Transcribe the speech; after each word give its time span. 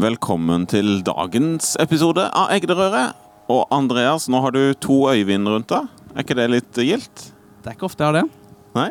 Velkommen 0.00 0.62
til 0.70 1.02
dagens 1.04 1.74
episode 1.82 2.22
av 2.32 2.48
Egderøret. 2.54 3.18
Og 3.52 3.66
Andreas, 3.74 4.30
nå 4.32 4.38
har 4.40 4.54
du 4.54 4.72
to 4.80 4.94
øyvind 5.10 5.50
rundt 5.50 5.68
deg. 5.68 5.90
Er 6.14 6.24
ikke 6.24 6.36
det 6.38 6.46
litt 6.48 6.78
gildt? 6.80 7.24
Det 7.60 7.68
er 7.68 7.74
ikke 7.76 7.84
ofte 7.90 8.06
jeg 8.06 8.08
har 8.08 8.16
det. 8.16 8.22
Nei? 8.78 8.86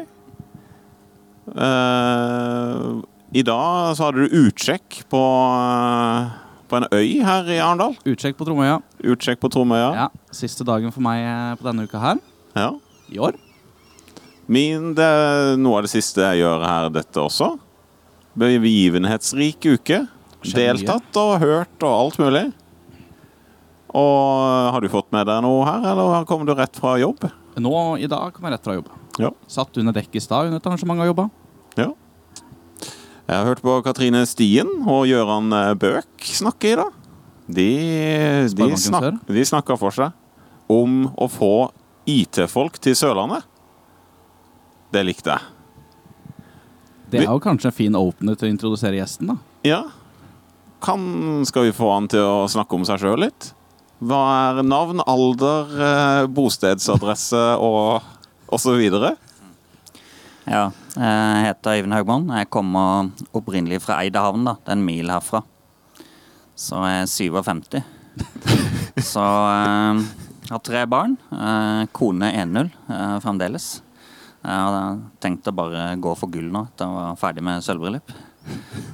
Uh, 1.50 3.00
I 3.34 3.42
dag 3.48 3.96
så 3.98 4.06
hadde 4.06 4.28
du 4.28 4.36
utsjekk 4.44 5.00
på, 5.10 5.24
uh, 5.24 6.30
på 6.70 6.78
en 6.78 6.86
øy 6.94 7.26
her 7.26 7.50
i 7.50 7.58
Arendal. 7.58 7.98
Utsjekk 8.06 8.38
på 8.38 8.46
Tromøya. 8.52 8.78
Utsjekk 9.02 9.42
på 9.42 9.50
Tromøya. 9.56 9.90
Ja. 10.04 10.08
Siste 10.36 10.68
dagen 10.68 10.94
for 10.94 11.02
meg 11.08 11.24
eh, 11.24 11.58
på 11.58 11.66
denne 11.72 11.88
uka 11.90 12.04
her. 12.04 12.22
Ja. 12.54 12.70
I 13.10 13.18
år. 13.18 13.42
Min, 14.46 14.94
det 15.00 15.10
er 15.10 15.58
noe 15.58 15.82
av 15.82 15.90
det 15.90 15.96
siste 15.96 16.22
jeg 16.28 16.44
gjør 16.44 16.70
her, 16.70 16.94
dette 17.02 17.26
også. 17.26 17.56
Begivenhetsrik 18.38 19.72
uke. 19.74 20.04
Deltatt 20.46 21.20
og 21.20 21.40
hørt 21.42 21.84
og 21.84 21.94
alt 21.94 22.20
mulig. 22.22 22.46
Og 23.90 24.74
har 24.74 24.82
du 24.84 24.90
fått 24.92 25.10
med 25.12 25.26
deg 25.28 25.42
noe 25.44 25.66
her, 25.66 25.88
eller 25.92 26.28
kommer 26.30 26.48
du 26.48 26.54
rett 26.58 26.78
fra 26.78 26.94
jobb? 27.02 27.26
Nå 27.60 27.74
i 28.00 28.08
dag 28.08 28.32
kom 28.36 28.46
jeg 28.48 28.56
rett 28.56 28.68
fra 28.68 28.78
jobb. 28.78 28.92
Ja. 29.20 29.34
Satt 29.52 29.76
under 29.82 29.96
dekk 29.96 30.16
i 30.16 30.22
stad 30.24 30.48
under 30.48 30.62
et 30.62 30.70
arrangement 30.70 31.04
og 31.04 31.12
jobba. 31.12 31.30
ja. 31.80 31.90
Jeg 33.30 33.38
har 33.38 33.46
hørt 33.46 33.60
på 33.62 33.74
Katrine 33.86 34.24
Stien 34.26 34.70
og 34.90 35.04
Gøran 35.06 35.52
eh, 35.54 35.76
Bøk 35.78 36.24
snakke 36.26 36.72
i 36.72 36.78
dag. 36.80 36.96
De, 37.46 37.66
de, 38.58 38.70
snak, 38.82 39.20
de 39.28 39.44
snakker 39.46 39.78
for 39.78 39.94
seg 39.94 40.16
om 40.66 41.04
å 41.14 41.28
få 41.30 41.70
IT-folk 42.10 42.80
til 42.82 42.98
Sørlandet. 42.98 43.46
Det 44.90 45.04
likte 45.06 45.36
jeg. 45.36 46.42
Det 47.14 47.22
er 47.22 47.30
jo 47.30 47.38
kanskje 47.42 47.70
en 47.70 47.78
fin 47.78 48.00
opener 48.02 48.34
til 48.38 48.50
å 48.50 48.54
introdusere 48.56 48.98
gjesten, 48.98 49.30
da. 49.30 49.38
Ja. 49.66 49.80
Kan, 50.80 51.46
skal 51.46 51.68
vi 51.68 51.76
få 51.76 51.90
han 51.92 52.08
til 52.12 52.24
å 52.24 52.48
snakke 52.52 52.78
om 52.78 52.86
seg 52.88 53.02
sjøl 53.02 53.20
litt? 53.26 53.52
Hva 54.00 54.20
er 54.56 54.62
navn, 54.64 55.02
alder, 55.04 55.74
eh, 55.76 56.28
bostedsadresse 56.32 57.42
og 57.60 58.06
osv.? 58.48 58.80
Ja, 60.50 60.70
jeg 60.96 61.44
heter 61.46 61.82
Øyvind 61.82 61.94
Haugmann. 61.94 62.32
Jeg 62.40 62.50
kommer 62.50 63.12
opprinnelig 63.36 63.82
fra 63.84 64.00
Eidehavn, 64.00 64.48
da. 64.48 64.56
Det 64.64 64.72
er 64.72 64.80
en 64.80 64.88
mil 64.88 65.12
herfra. 65.12 65.44
Så 66.56 66.80
jeg 66.88 67.04
er 67.04 67.12
57. 67.12 67.84
Så 69.12 69.22
jeg 69.22 70.56
har 70.56 70.64
tre 70.66 70.86
barn. 70.90 71.20
Eh, 71.36 71.84
Kone 71.92 72.32
1-0 72.40 72.72
eh, 72.72 73.20
fremdeles. 73.22 73.68
Jeg 74.40 74.64
hadde 74.64 74.82
tenkt 75.20 75.52
å 75.52 75.56
bare 75.56 75.92
gå 76.00 76.16
for 76.16 76.32
gull 76.32 76.48
nå 76.54 76.64
etter 76.70 76.88
jeg 76.88 76.98
være 76.98 77.20
ferdig 77.20 77.44
med 77.46 77.68
sølvbryllup. 77.68 78.16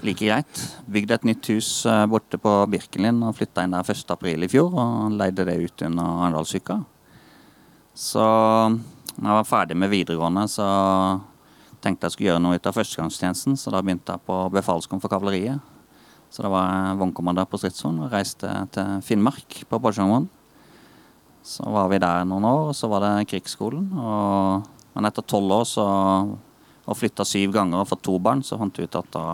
Like 0.06 0.26
greit. 0.26 0.64
Bygde 0.90 1.18
et 1.18 1.28
nytt 1.30 1.50
hus 1.54 1.70
eh, 1.90 2.06
borte 2.10 2.40
på 2.42 2.56
Birkelin 2.72 3.24
og 3.26 3.38
flytta 3.38 3.66
inn 3.66 3.76
der 3.76 3.94
1. 3.94 4.04
april 4.14 4.46
i 4.46 4.52
fjor. 4.52 4.74
Og 4.74 5.16
leide 5.16 5.46
det 5.48 5.58
ut 5.62 5.86
under 5.88 6.26
Arendalsuka. 6.26 6.80
Så 7.96 8.26
når 9.16 9.30
jeg 9.30 9.38
var 9.40 9.48
ferdig 9.48 9.78
med 9.80 9.94
videregående, 9.94 10.44
så 10.52 10.66
tenkte 11.80 12.10
jeg 12.10 12.16
skulle 12.16 12.32
gjøre 12.34 12.44
noe 12.44 12.58
ut 12.58 12.68
av 12.68 12.76
førstegangstjenesten, 12.76 13.56
så 13.60 13.72
da 13.72 13.80
begynte 13.86 14.16
jeg 14.16 14.26
på 14.28 14.40
befalskom 14.52 15.00
for 15.04 15.12
kavaleriet. 15.12 15.62
Så 16.34 16.44
da 16.44 16.50
var 16.52 16.66
jeg 16.68 16.98
vognkommandør 17.00 17.48
på 17.48 17.60
stridsvogn 17.62 18.02
og 18.04 18.12
reiste 18.12 18.50
til 18.76 18.98
Finnmark 19.06 19.62
på 19.70 19.80
Porsgrunn. 19.80 20.28
Så 21.46 21.64
var 21.70 21.88
vi 21.92 22.02
der 22.02 22.26
noen 22.28 22.48
år, 22.50 22.72
og 22.72 22.76
så 22.76 22.90
var 22.92 23.06
det 23.06 23.30
krigsskolen. 23.30 23.86
Og, 24.02 24.66
men 24.98 25.08
etter 25.08 25.24
tolv 25.24 25.54
år 25.62 25.68
så, 25.70 25.86
og 26.86 26.98
flytta 27.00 27.26
syv 27.26 27.56
ganger 27.56 27.82
og 27.82 27.90
fått 27.90 28.04
to 28.06 28.18
barn, 28.22 28.44
så 28.46 28.60
fant 28.62 28.78
vi 28.78 28.86
ut 28.86 29.00
at 29.00 29.10
da 29.14 29.26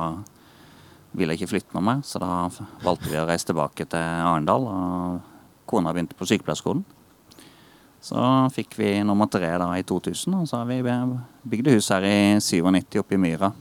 ville 1.17 1.35
jeg 1.35 1.41
ikke 1.41 1.51
flytte 1.55 1.75
med 1.75 1.87
meg. 1.87 2.05
Så 2.07 2.21
da 2.23 2.47
valgte 2.85 3.11
vi 3.11 3.19
å 3.19 3.27
reise 3.27 3.49
tilbake 3.49 3.87
til 3.91 3.99
Arendal, 3.99 4.67
og 4.71 5.67
kona 5.69 5.93
begynte 5.93 6.17
på 6.17 6.27
sykepleierskolen. 6.29 6.83
Så 8.01 8.17
fikk 8.55 8.79
vi 8.79 8.95
nummer 9.05 9.27
tre 9.29 9.51
da 9.61 9.67
i 9.77 9.83
2000, 9.85 10.39
og 10.39 10.47
så 10.49 10.63
har 10.63 10.69
vi 10.71 10.79
bygd 11.51 11.69
hus 11.75 11.91
her 11.93 12.07
i 12.07 12.39
97 12.41 12.97
oppe 13.03 13.17
i 13.17 13.21
Myra. 13.21 13.51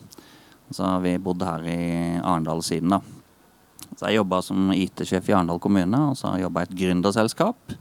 Så 0.70 0.86
har 0.86 1.02
vi 1.04 1.18
bodd 1.20 1.42
her 1.44 1.66
i 1.68 1.80
Arendal 2.22 2.62
siden, 2.64 2.94
da. 2.94 3.02
Så 3.98 4.06
jeg 4.06 4.20
jobba 4.20 4.38
som 4.40 4.70
IT-sjef 4.72 5.28
i 5.28 5.34
Arendal 5.34 5.60
kommune, 5.60 5.98
og 6.08 6.16
så 6.16 6.30
har 6.30 6.38
jeg 6.38 6.46
jobba 6.46 6.62
i 6.62 6.68
et 6.68 6.78
gründerselskap. 6.78 7.74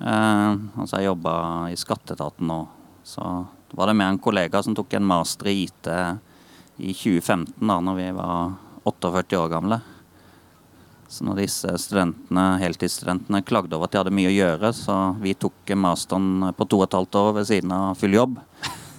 Eh, 0.00 0.52
og 0.74 0.84
så 0.84 0.96
har 0.96 1.04
jeg 1.04 1.08
jobba 1.12 1.34
i 1.70 1.78
skatteetaten 1.80 2.50
nå. 2.50 2.60
Så 3.06 3.24
var 3.76 3.90
det 3.90 3.96
med 3.98 4.08
en 4.08 4.18
kollega 4.22 4.62
som 4.62 4.74
tok 4.74 4.94
en 4.98 5.06
master 5.06 5.50
i 5.50 5.62
IT 5.64 5.88
i 6.80 6.92
2015, 6.94 7.54
da 7.68 7.78
når 7.84 7.98
vi 7.98 8.10
var 8.16 8.52
48 8.88 9.38
år 9.38 9.48
gamle. 9.52 9.80
Så 11.10 11.26
når 11.26 11.40
disse 11.42 11.72
studentene, 11.82 12.44
heltidsstudentene 12.62 13.42
klagde 13.42 13.74
over 13.76 13.88
at 13.88 13.94
de 13.94 13.98
hadde 13.98 14.14
mye 14.14 14.30
å 14.30 14.34
gjøre, 14.36 14.70
så 14.76 14.98
vi 15.20 15.34
tok 15.34 15.72
masteren 15.74 16.52
på 16.56 16.66
to 16.70 16.78
og 16.78 16.86
et 16.86 16.94
halvt 16.94 17.18
år 17.18 17.32
ved 17.40 17.48
siden 17.48 17.74
av 17.74 17.98
full 17.98 18.14
jobb. 18.14 18.38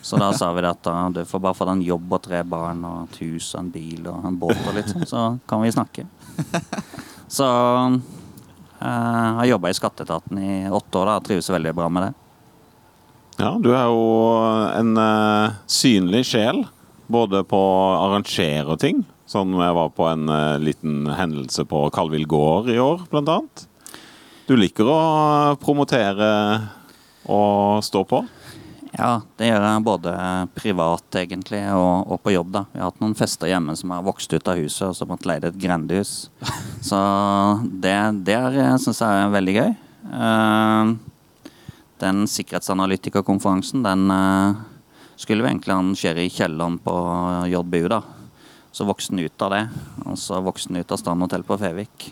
Så 0.02 0.18
da 0.18 0.32
sa 0.34 0.50
vi 0.54 0.64
at 0.66 0.82
da, 0.84 0.96
du 1.14 1.22
får 1.30 1.44
bare 1.46 1.56
få 1.56 1.68
deg 1.70 1.78
en 1.78 1.86
jobb 1.86 2.16
og 2.18 2.24
tre 2.26 2.42
barn 2.44 2.82
og 2.90 3.04
et 3.06 3.22
hus 3.24 3.54
og 3.54 3.62
en 3.62 3.72
bil 3.72 4.10
og 4.10 4.26
en 4.28 4.40
båt 4.42 4.60
og 4.66 4.76
litt 4.76 4.90
sånn, 4.92 5.08
så 5.08 5.26
kan 5.48 5.64
vi 5.64 5.72
snakke. 5.72 6.08
Så 7.32 7.48
eh, 7.48 8.02
jeg 8.82 9.38
har 9.38 9.52
jobba 9.54 9.72
i 9.72 9.78
skatteetaten 9.78 10.42
i 10.42 10.56
åtte 10.68 11.00
år 11.00 11.08
da, 11.08 11.14
og 11.22 11.30
trives 11.30 11.48
veldig 11.54 11.74
bra 11.78 11.88
med 11.88 12.10
det. 12.10 12.12
Ja, 13.42 13.56
du 13.58 13.72
er 13.74 13.88
jo 13.90 14.02
en 14.78 14.92
uh, 15.02 15.56
synlig 15.66 16.28
sjel, 16.30 16.60
både 17.10 17.42
på 17.50 17.58
å 17.58 17.96
arrangere 18.04 18.76
ting. 18.78 19.00
Sånn 19.26 19.56
jeg 19.58 19.74
var 19.74 19.90
på 19.98 20.06
en 20.12 20.30
uh, 20.30 20.62
liten 20.62 21.10
hendelse 21.10 21.66
på 21.66 21.88
Kalvill 21.96 22.28
gård 22.30 22.70
i 22.70 22.78
år, 22.78 23.02
blant 23.10 23.32
annet. 23.34 23.66
Du 24.46 24.54
liker 24.60 24.86
å 24.86 25.00
promotere 25.58 26.30
og 27.26 27.82
stå 27.88 28.06
på. 28.06 28.22
Ja, 28.94 29.24
det 29.42 29.50
gjør 29.50 29.66
jeg 29.66 29.86
både 29.90 30.16
privat 30.54 31.18
egentlig 31.24 31.64
og, 31.74 32.12
og 32.14 32.22
på 32.22 32.36
jobb. 32.36 32.54
da. 32.54 32.66
Vi 32.70 32.84
har 32.84 32.92
hatt 32.92 33.02
noen 33.02 33.18
fester 33.18 33.50
hjemme 33.50 33.74
som 33.80 33.96
har 33.96 34.06
vokst 34.06 34.38
ut 34.38 34.54
av 34.54 34.62
huset, 34.62 34.92
og 34.92 34.98
så 35.00 35.10
måtte 35.10 35.32
leie 35.32 35.42
et 35.50 35.58
grendehus. 35.58 36.28
Så 36.92 37.00
det, 37.82 37.98
det 38.28 38.38
syns 38.84 39.02
jeg 39.02 39.24
er 39.24 39.34
veldig 39.34 39.58
gøy. 39.64 39.72
Eh, 40.12 40.94
den 42.02 42.26
sikkerhetsanalytikerkonferansen, 42.30 43.84
den 43.86 44.12
eh, 44.12 44.62
skulle 45.16 45.46
vi 45.46 45.52
egentlig 45.52 45.76
arrangere 45.76 46.26
i 46.26 46.34
kjelleren 46.34 46.80
på 46.82 46.96
JBU, 47.52 47.86
da. 47.92 48.02
Så 48.72 48.88
vokste 48.88 49.14
den 49.14 49.26
ut 49.28 49.46
av 49.46 49.54
det, 49.54 49.66
og 50.06 50.18
så 50.18 50.40
vokste 50.42 50.72
den 50.72 50.82
ut 50.82 50.92
av 50.92 51.00
Strand 51.02 51.34
på 51.48 51.58
Fevik. 51.60 52.12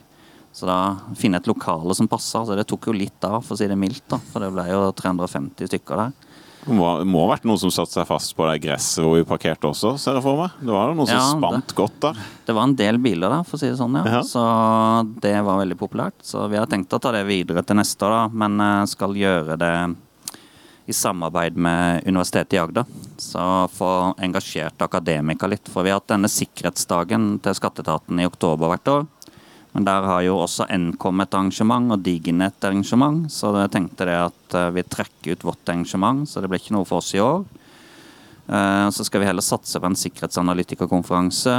Så 0.51 0.67
da 0.67 0.97
finne 1.17 1.39
et 1.39 1.47
lokale 1.47 1.95
som 1.95 2.09
passa. 2.09 2.41
Så 2.45 2.57
det 2.57 2.65
tok 2.67 2.89
jo 2.89 2.95
litt 2.95 3.23
av, 3.23 3.39
for 3.45 3.55
å 3.55 3.59
si 3.59 3.67
det 3.69 3.77
mildt. 3.79 4.03
da, 4.09 4.19
For 4.31 4.43
det 4.43 4.51
ble 4.53 4.65
jo 4.67 4.81
350 4.97 5.69
stykker 5.69 6.01
der. 6.01 6.28
Det 6.65 6.75
må, 6.75 6.87
må 7.07 7.23
ha 7.23 7.29
vært 7.31 7.45
noen 7.47 7.59
som 7.61 7.71
satte 7.71 7.95
seg 7.95 8.07
fast 8.09 8.33
på 8.37 8.45
det 8.49 8.57
gresset 8.65 9.03
hvor 9.05 9.15
vi 9.15 9.27
parkerte 9.27 9.69
også, 9.69 9.93
ser 10.01 10.17
jeg 10.19 10.25
for 10.25 10.41
meg. 10.41 10.57
Det 10.59 10.73
var 10.75 10.91
noen 10.91 11.07
som 11.07 11.39
spant 11.39 11.69
spant 11.69 11.75
godt 11.77 12.01
der. 12.03 12.19
Det 12.45 12.55
var 12.57 12.67
en 12.67 12.75
del 12.79 12.99
biler 13.01 13.31
der, 13.31 13.47
for 13.47 13.57
å 13.57 13.61
si 13.61 13.69
det 13.69 13.79
sånn, 13.79 13.95
ja. 14.01 14.19
Ja. 14.19 14.21
Så 14.25 14.43
det 15.23 15.33
var 15.45 15.61
veldig 15.61 15.79
populært. 15.79 16.19
Så 16.25 16.43
vi 16.51 16.59
har 16.59 16.69
tenkt 16.69 16.93
å 16.93 16.99
ta 17.01 17.13
det 17.15 17.23
videre 17.29 17.63
til 17.63 17.79
neste 17.79 18.05
år, 18.07 18.15
da. 18.17 18.43
Men 18.43 18.59
eh, 18.65 18.85
skal 18.91 19.17
gjøre 19.17 19.57
det 19.59 19.73
i 20.89 20.93
samarbeid 20.93 21.57
med 21.61 22.07
Universitetet 22.07 22.55
i 22.57 22.61
Agder. 22.61 22.85
Så 23.21 23.41
få 23.75 23.89
engasjert 24.25 24.81
akademikere 24.81 25.53
litt. 25.53 25.69
For 25.69 25.85
vi 25.85 25.93
har 25.93 26.01
hatt 26.01 26.09
denne 26.09 26.31
sikkerhetsdagen 26.31 27.35
til 27.45 27.57
skatteetaten 27.59 28.19
i 28.19 28.25
oktober 28.25 28.71
hvert 28.73 28.93
år. 28.95 29.05
Men 29.71 29.85
der 29.85 30.01
har 30.01 30.23
jo 30.25 30.39
også 30.41 30.65
Nkom 30.73 31.21
et 31.21 31.35
arrangement 31.37 31.93
og 31.93 32.01
Diginet 32.01 32.55
et 32.55 32.67
arrangement. 32.71 33.27
Så 33.31 33.51
jeg 33.53 33.71
tenkte 33.75 34.07
det 34.09 34.17
at 34.17 34.57
eh, 34.57 34.71
vi 34.73 34.83
trekker 34.83 35.35
ut 35.35 35.45
vårt 35.51 35.69
arrangement, 35.69 36.25
så 36.25 36.41
det 36.41 36.49
blir 36.49 36.61
ikke 36.61 36.73
noe 36.77 36.87
for 36.89 37.03
oss 37.03 37.13
i 37.13 37.21
år. 37.21 37.45
Eh, 38.49 38.89
Så 38.89 39.05
skal 39.05 39.21
vi 39.21 39.29
heller 39.29 39.45
satse 39.45 39.79
på 39.79 39.85
en 39.85 39.99
sikkerhetsanalytikerkonferanse. 39.99 41.55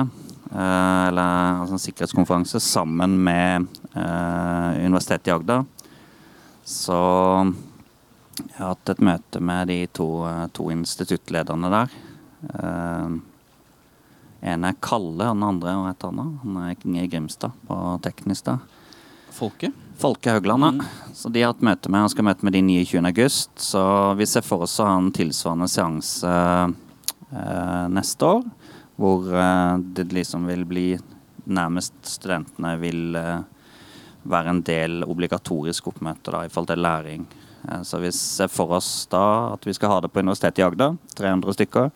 eh, 0.51 1.09
Eller 1.09 1.63
altså 1.63 1.79
en 1.79 1.87
sikkerhetskonferanse 1.87 2.61
sammen 2.61 3.19
med 3.23 3.67
Universitetet 3.95 5.29
i 5.29 5.35
Agder. 5.35 5.65
Så 6.67 6.95
jeg 8.41 8.57
har 8.59 8.75
hatt 8.75 8.91
et 8.91 9.03
møte 9.03 9.41
med 9.41 9.69
de 9.69 9.87
to, 9.87 10.25
to 10.55 10.71
instituttlederne 10.71 11.71
der. 11.71 11.91
En 14.41 14.65
er 14.65 14.77
Kalle, 14.81 15.29
og 15.29 15.37
den 15.37 15.45
andre 15.45 15.73
er 15.75 15.91
et 15.91 16.05
annet. 16.09 16.37
Han 16.45 16.59
er 16.63 17.03
i 17.03 17.07
Grimstad, 17.13 17.57
på 17.69 17.77
Teknisk. 18.05 18.45
da. 18.45 18.59
Folke? 19.31 19.73
Folke 20.01 20.31
Haugland, 20.33 20.65
ja. 20.65 20.85
Så 21.15 21.29
de 21.29 21.43
har 21.43 21.53
hatt 21.53 21.63
møte 21.63 21.91
med 21.93 22.01
Han 22.01 22.09
skal 22.09 22.25
møte 22.25 22.45
med 22.45 22.55
de 22.57 22.63
29. 22.63 23.05
august. 23.05 23.51
Så 23.61 23.83
vi 24.17 24.27
ser 24.27 24.45
for 24.47 24.65
oss 24.65 24.79
å 24.81 24.89
ha 24.89 24.97
en 24.97 25.13
tilsvarende 25.13 25.69
seanse 25.69 26.33
eh, 26.33 27.87
neste 27.93 28.27
år. 28.27 28.43
Hvor 28.97 29.29
eh, 29.29 29.77
det 29.97 30.11
liksom 30.13 30.49
vil 30.49 30.67
bli 30.69 30.91
Nærmest 31.51 31.95
studentene 32.07 32.75
vil 32.79 33.17
eh, 33.17 33.41
være 34.29 34.53
en 34.53 34.61
del 34.63 35.01
obligatorisk 35.09 35.89
oppmøte 35.91 36.31
da, 36.31 36.45
i 36.45 36.53
forhold 36.53 36.69
til 36.71 36.85
læring. 36.85 37.25
Eh, 37.69 37.83
så 37.83 37.99
vi 37.99 38.13
ser 38.15 38.53
for 38.53 38.77
oss 38.77 39.09
da 39.11 39.55
at 39.55 39.67
vi 39.67 39.75
skal 39.75 39.95
ha 39.95 40.01
det 40.05 40.13
på 40.13 40.23
Universitetet 40.23 40.63
i 40.63 40.67
Agder. 40.69 40.97
300 41.17 41.57
stykker. 41.59 41.91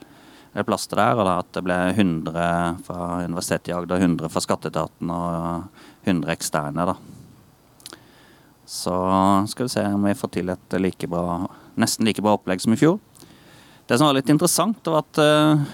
Det 0.54 0.62
er 0.62 0.66
til 0.70 0.98
der, 1.00 1.18
og 1.18 1.26
da 1.26 1.38
at 1.42 1.48
det 1.56 1.64
ble 1.66 1.76
100 1.90 2.84
fra 2.86 2.98
Universitetet 3.26 3.72
i 3.72 3.74
Agder, 3.74 3.98
100 3.98 4.30
fra 4.30 4.42
Skatteetaten 4.44 5.10
og 5.10 5.64
100 6.06 6.30
eksterne. 6.30 6.84
da. 6.86 6.94
Så 8.64 8.94
skal 9.50 9.66
vi 9.66 9.72
se 9.72 9.82
om 9.82 10.06
vi 10.06 10.14
får 10.14 10.30
til 10.36 10.52
et 10.54 10.76
like 10.78 11.08
bra, 11.10 11.48
nesten 11.74 12.06
like 12.06 12.22
bra 12.22 12.36
opplegg 12.38 12.62
som 12.62 12.72
i 12.72 12.78
fjor. 12.78 13.00
Det 13.88 13.98
som 13.98 14.06
var 14.06 14.14
litt 14.14 14.30
interessant, 14.30 14.78
var 14.86 15.02
at 15.02 15.20
eh, 15.20 15.66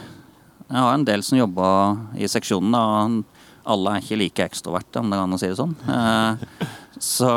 jeg 0.71 0.81
har 0.81 0.95
en 0.97 1.05
del 1.05 1.23
som 1.29 1.39
jobber 1.39 2.01
i 2.17 2.31
seksjonen. 2.33 2.75
og 2.75 3.69
Alle 3.69 3.99
er 3.99 4.01
ikke 4.01 4.19
like 4.23 4.49
ekstroverte, 4.49 5.05
om 5.05 5.13
det 5.13 5.21
kan 5.21 5.37
å 5.37 5.43
si 5.45 5.53
det 5.53 5.61
sånn. 5.61 5.77
Eh, 5.93 6.65
så 6.97 7.35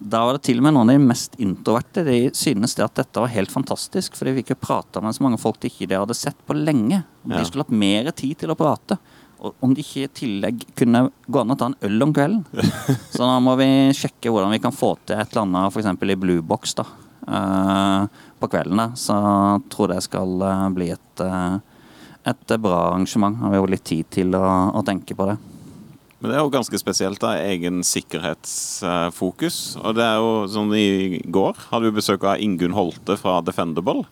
da 0.00 0.20
var 0.24 0.36
det 0.36 0.44
til 0.46 0.60
og 0.60 0.66
med 0.66 0.74
noen 0.76 0.90
av 0.92 0.98
de 0.98 1.06
mest 1.10 1.36
introverte. 1.42 2.04
De 2.06 2.18
synes 2.36 2.74
det 2.78 2.84
at 2.84 3.00
dette 3.00 3.22
var 3.22 3.32
helt 3.32 3.52
fantastisk, 3.52 4.16
for 4.18 4.28
de 4.28 4.36
fikk 4.38 4.52
jo 4.54 4.60
prata 4.60 5.02
med 5.02 5.16
så 5.16 5.24
mange 5.24 5.40
folk 5.42 5.58
de 5.62 5.70
ikke 5.70 5.90
hadde 5.90 6.16
sett 6.16 6.38
på 6.46 6.56
lenge. 6.56 7.02
Om 7.24 7.34
de 7.34 7.44
skulle 7.48 7.66
hatt 7.66 7.80
mer 7.82 8.10
tid 8.16 8.38
til 8.42 8.52
å 8.54 8.58
prate. 8.58 8.98
Og 9.38 9.54
om 9.62 9.74
de 9.74 9.82
ikke 9.84 10.06
i 10.06 10.12
tillegg 10.20 10.64
kunne 10.78 11.04
gå 11.26 11.42
an 11.42 11.54
å 11.54 11.58
ta 11.58 11.68
en 11.70 11.76
øl 11.88 12.06
om 12.08 12.14
kvelden. 12.14 12.42
Så 13.14 13.22
da 13.22 13.36
må 13.42 13.54
vi 13.60 13.68
sjekke 13.94 14.32
hvordan 14.32 14.54
vi 14.54 14.62
kan 14.62 14.74
få 14.74 14.94
til 15.04 15.18
et 15.18 15.30
eller 15.30 15.44
annet 15.46 15.74
f.eks. 15.74 15.92
i 15.94 16.18
Blue 16.18 16.42
Box 16.42 16.74
da, 16.78 16.86
eh, 17.26 18.24
på 18.38 18.50
kvelden. 18.50 18.82
da. 18.82 18.88
Så 18.98 19.18
jeg 19.18 19.68
tror 19.74 19.94
det 19.94 20.00
skal 20.06 20.48
eh, 20.48 20.64
bli 20.78 20.90
et, 20.94 21.22
eh, 21.26 21.84
et 22.34 22.58
bra 22.58 22.88
arrangement. 22.88 23.38
Har 23.44 23.54
vi 23.54 23.62
jo 23.62 23.70
litt 23.74 23.86
tid 23.86 24.10
til 24.18 24.34
å, 24.38 24.46
å 24.74 24.82
tenke 24.86 25.18
på 25.18 25.30
det. 25.30 25.38
Men 26.18 26.32
det 26.32 26.36
er 26.36 26.42
jo 26.42 26.50
ganske 26.50 26.78
spesielt, 26.80 27.20
da. 27.22 27.36
Egen 27.46 27.84
sikkerhetsfokus. 27.86 29.58
Og 29.78 29.94
det 29.94 30.02
er 30.02 30.16
jo 30.18 30.32
sånn 30.50 30.72
i 30.74 31.20
går 31.30 31.54
hadde 31.70 31.86
vi 31.86 31.98
besøk 32.00 32.26
av 32.26 32.42
Ingunn 32.42 32.74
Holte 32.74 33.14
fra 33.20 33.38
Defendable. 33.46 34.02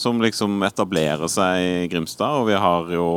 Som 0.00 0.22
liksom 0.24 0.56
etablerer 0.66 1.28
seg 1.30 1.60
i 1.60 1.88
Grimstad, 1.92 2.40
og 2.40 2.48
vi 2.48 2.56
har 2.58 2.88
jo 2.96 3.08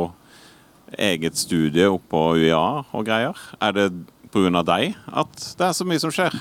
eget 0.94 1.36
studie 1.40 1.88
oppå 1.90 2.36
UiA 2.38 2.84
og 2.92 3.08
greier. 3.08 3.40
Er 3.60 3.72
det 3.74 3.88
pga. 4.32 4.62
deg 4.62 4.94
at 5.08 5.34
det 5.58 5.66
er 5.66 5.74
så 5.74 5.84
mye 5.88 6.00
som 6.00 6.12
skjer? 6.12 6.36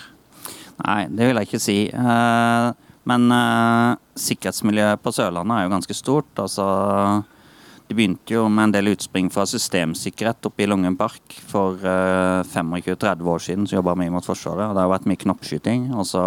Nei, 0.83 1.07
det 1.10 1.25
vil 1.25 1.40
jeg 1.40 1.50
ikke 1.50 1.63
si. 1.63 1.80
Eh, 1.90 2.68
Men 3.07 3.31
eh, 3.31 3.95
sikkerhetsmiljøet 4.19 5.00
på 5.00 5.13
Sørlandet 5.16 5.56
er 5.56 5.63
jo 5.63 5.72
ganske 5.72 5.95
stort. 5.95 6.28
Altså, 6.44 6.66
det 7.88 7.95
begynte 7.95 8.34
jo 8.34 8.50
med 8.51 8.66
en 8.68 8.74
del 8.75 8.89
utspring 8.92 9.30
fra 9.31 9.45
systemsikkerhet 9.48 10.50
oppe 10.50 10.63
i 10.63 10.68
Lungen 10.68 10.98
Park. 11.00 11.38
For 11.48 11.80
eh, 11.80 12.44
25-30 12.44 13.30
år 13.31 13.39
siden 13.45 13.68
så 13.68 13.78
jobba 13.78 13.95
vi 13.95 14.10
mot 14.12 14.25
Forsvaret, 14.25 14.68
og 14.68 14.75
det 14.75 14.84
har 14.84 14.92
vært 14.92 15.07
mye 15.07 15.22
knoppskyting. 15.22 15.86
Og 15.95 16.04
så 16.10 16.24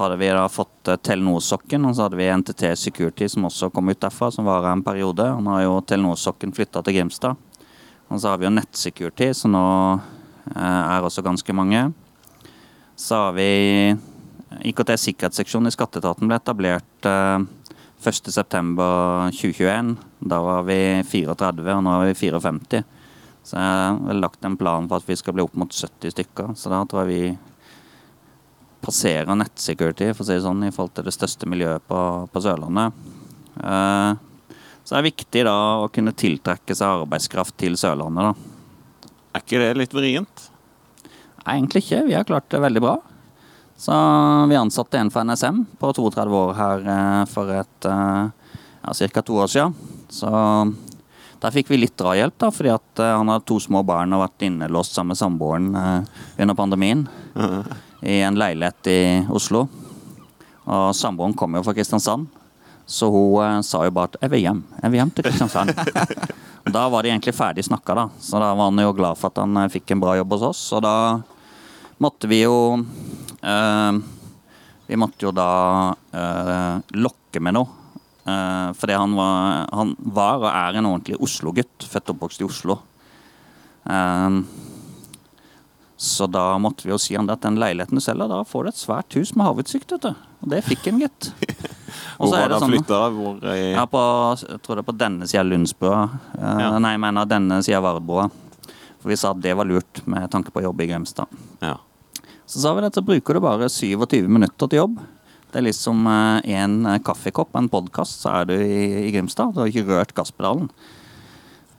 hadde 0.00 0.18
vi 0.18 0.32
da 0.34 0.48
fått 0.50 0.90
eh, 0.90 0.98
Telenor-sokken, 0.98 1.86
og 1.86 1.94
så 1.94 2.08
hadde 2.08 2.18
vi 2.18 2.26
NTT 2.34 2.64
Security 2.80 3.30
som 3.30 3.46
også 3.46 3.70
kom 3.70 3.92
ut 3.92 4.02
derfra, 4.02 4.32
som 4.34 4.48
var 4.50 4.66
en 4.72 4.82
periode. 4.82 5.22
Og 5.36 5.44
nå 5.46 5.54
har 5.54 5.68
jo 5.68 5.78
Telenor-sokken 5.86 6.54
flytta 6.56 6.82
til 6.82 6.98
Grimstad. 6.98 7.38
Og 8.10 8.18
så 8.18 8.32
har 8.32 8.42
vi 8.42 8.48
jo 8.48 8.56
Nettsecurity, 8.56 9.30
som 9.38 9.54
nå 9.54 9.66
eh, 9.94 10.82
er 10.82 11.06
også 11.06 11.22
ganske 11.22 11.52
mange. 11.54 11.92
Så 12.98 13.14
har 13.22 13.32
vi 13.38 13.94
IKT-sikkerhetsseksjonen 14.66 15.70
i 15.70 15.74
Skatteetaten 15.74 16.26
ble 16.26 16.36
etablert 16.42 17.06
eh, 17.06 17.38
1.9.2021. 18.04 19.94
Da 20.24 20.40
var 20.40 20.62
vi 20.64 20.78
34, 21.04 21.64
og 21.76 21.82
nå 21.84 21.96
er 22.00 22.10
vi 22.10 22.16
54. 22.16 22.84
Så 23.44 23.58
jeg 23.60 23.96
har 24.08 24.16
lagt 24.16 24.46
en 24.48 24.56
plan 24.56 24.86
for 24.88 25.02
at 25.02 25.08
vi 25.08 25.16
skal 25.20 25.36
bli 25.36 25.44
opp 25.44 25.56
mot 25.60 25.68
70 25.68 26.14
stykker. 26.14 26.54
Så 26.56 26.72
da 26.72 26.80
tror 26.88 27.04
jeg 27.04 27.10
vi 27.12 27.34
passerer 28.84 29.36
nettsecurity, 29.36 30.10
for 30.12 30.24
å 30.24 30.28
si 30.28 30.36
det 30.36 30.44
sånn, 30.44 30.64
i 30.64 30.72
forhold 30.72 30.94
til 30.96 31.06
det 31.08 31.14
største 31.16 31.48
miljøet 31.48 31.84
på, 31.88 32.00
på 32.32 32.42
Sørlandet. 32.44 32.96
Eh, 33.60 34.12
så 34.84 34.94
det 34.94 34.98
er 35.00 35.06
viktig 35.08 35.44
da 35.48 35.56
å 35.80 35.90
kunne 35.92 36.16
tiltrekke 36.16 36.76
seg 36.76 37.04
arbeidskraft 37.04 37.56
til 37.60 37.76
Sørlandet, 37.80 38.32
da. 38.32 39.10
Er 39.34 39.44
ikke 39.44 39.60
det 39.60 39.72
litt 39.80 39.96
vrient? 39.96 40.46
Nei, 41.44 41.56
egentlig 41.56 41.84
ikke. 41.84 42.04
Vi 42.08 42.16
har 42.16 42.28
klart 42.28 42.48
det 42.52 42.62
veldig 42.64 42.82
bra. 42.84 42.94
Så 43.76 43.92
vi 44.48 44.56
ansatte 44.56 45.00
en 45.00 45.10
fra 45.10 45.24
NSM 45.26 45.64
på 45.80 45.90
32 45.96 46.38
år 46.38 46.54
her 46.56 46.88
eh, 46.94 47.24
for 47.28 47.50
et 47.52 47.88
eh, 47.90 48.54
ja, 48.84 48.94
ca. 48.94 49.24
to 49.24 49.40
år 49.42 49.50
siden. 49.50 49.74
Så 50.14 50.30
der 51.42 51.52
fikk 51.52 51.72
vi 51.72 51.80
litt 51.82 51.96
drahjelp, 52.00 52.36
da, 52.40 52.50
fordi 52.54 52.70
at 52.72 53.02
eh, 53.02 53.16
han 53.18 53.28
hadde 53.32 53.44
to 53.50 53.58
små 53.60 53.82
barn 53.86 54.14
og 54.16 54.22
vært 54.22 54.46
innelåst 54.46 54.96
sammen 54.96 55.12
med 55.12 55.20
samboeren 55.20 55.66
eh, 55.76 56.22
under 56.40 56.56
pandemien. 56.56 57.04
I 58.04 58.20
en 58.24 58.38
leilighet 58.38 58.88
i 58.92 59.00
Oslo. 59.32 59.66
Og 60.64 60.86
samboeren 60.96 61.36
kom 61.36 61.56
jo 61.58 61.64
fra 61.66 61.74
Kristiansand. 61.76 62.30
Så 62.86 63.08
hun 63.12 63.42
eh, 63.44 63.60
sa 63.66 63.84
jo 63.84 63.90
bare 63.90 64.12
at 64.12 64.16
'jeg 64.20 64.30
vil 64.30 64.44
hjem'. 64.44 64.64
Jeg 64.82 64.90
vil 64.90 65.00
hjem 65.00 65.14
til 65.14 65.24
Kristiansand. 65.24 65.74
Da 66.64 66.88
var 66.88 67.02
de 67.02 67.10
egentlig 67.12 67.34
ferdig 67.36 67.64
snakka, 67.64 67.94
da. 67.94 68.08
Så 68.20 68.40
da 68.40 68.54
var 68.54 68.70
han 68.70 68.78
jo 68.80 68.92
glad 68.96 69.18
for 69.20 69.28
at 69.28 69.36
han 69.36 69.68
fikk 69.68 69.90
en 69.92 70.00
bra 70.00 70.16
jobb 70.16 70.32
hos 70.32 70.44
oss. 70.48 70.62
Og 70.72 70.80
da 70.80 71.20
måtte 72.00 72.26
vi 72.26 72.40
jo 72.40 72.80
eh, 73.42 73.92
Vi 74.86 74.96
måtte 74.96 75.24
jo 75.24 75.30
da 75.32 75.94
eh, 76.12 76.80
lokke 76.96 77.40
med 77.40 77.56
noe. 77.56 77.83
Eh, 78.24 78.68
fordi 78.78 78.96
han 78.96 79.14
var, 79.18 79.66
han 79.72 79.94
var 79.98 80.38
og 80.40 80.48
er 80.50 80.78
en 80.80 80.88
ordentlig 80.88 81.18
Oslo-gutt. 81.20 81.84
Født 81.90 82.08
og 82.08 82.16
oppvokst 82.16 82.40
i 82.40 82.46
Oslo. 82.48 82.78
Uh, 83.84 84.40
så 86.00 86.24
da 86.26 86.56
måtte 86.58 86.86
vi 86.86 86.90
jo 86.90 86.96
si 87.00 87.14
han 87.16 87.28
det 87.28 87.36
at 87.36 87.44
den 87.44 87.58
leiligheten 87.60 88.00
du 88.00 88.02
selger, 88.02 88.28
da 88.32 88.38
får 88.48 88.64
du 88.64 88.70
et 88.70 88.80
svært 88.80 89.16
hus 89.18 89.34
med 89.36 89.46
havutsikt. 89.46 89.92
vet 89.92 90.06
du. 90.08 90.24
Og 90.44 90.50
det 90.52 90.62
fikk 90.66 90.88
han, 90.88 91.02
gitt. 91.04 91.28
Hvor 92.18 92.32
var 92.32 92.48
det 92.48 92.56
han 92.56 92.64
sånn- 92.64 92.72
flytta? 92.74 93.00
Hvor 93.14 93.44
i 93.52 93.60
ja, 93.74 93.84
på, 93.88 94.02
jeg 94.40 94.60
tror 94.64 94.80
det 94.80 94.84
er 94.84 94.88
på 94.88 94.96
denne 95.04 95.28
sida 95.28 95.44
av 95.44 95.50
Lundsbrua. 95.52 96.02
Uh, 96.32 96.48
Ja. 96.64 96.72
Nei, 96.80 96.94
jeg 96.96 97.04
mener 97.04 97.28
denne 97.30 97.60
sida 97.64 97.78
av 97.82 97.86
Vardbrua. 97.90 98.26
For 99.04 99.12
vi 99.12 99.20
sa 99.20 99.34
at 99.36 99.42
det 99.44 99.52
var 99.56 99.68
lurt 99.68 100.00
med 100.08 100.30
tanke 100.32 100.52
på 100.52 100.62
å 100.62 100.70
jobbe 100.70 100.86
i 100.86 100.88
Grimstad. 100.88 101.28
Ja. 101.60 101.76
Så 102.48 102.60
sa 102.60 102.72
vi 102.76 102.84
det, 102.84 102.94
så 102.96 103.04
bruker 103.04 103.36
du 103.36 103.40
bare 103.44 103.68
27 103.68 104.28
minutter 104.28 104.68
til 104.68 104.80
jobb. 104.80 104.98
Det 105.54 105.60
er 105.60 105.68
liksom 105.68 106.08
én 106.50 106.72
kaffekopp, 107.06 107.52
en 107.54 107.68
podkast, 107.70 108.24
så 108.24 108.32
er 108.40 108.48
du 108.50 108.54
i, 108.58 109.06
i 109.06 109.12
Grimstad. 109.14 109.52
Du 109.54 109.60
har 109.62 109.70
ikke 109.70 109.86
rørt 109.86 110.10
gasspedalen. 110.16 110.66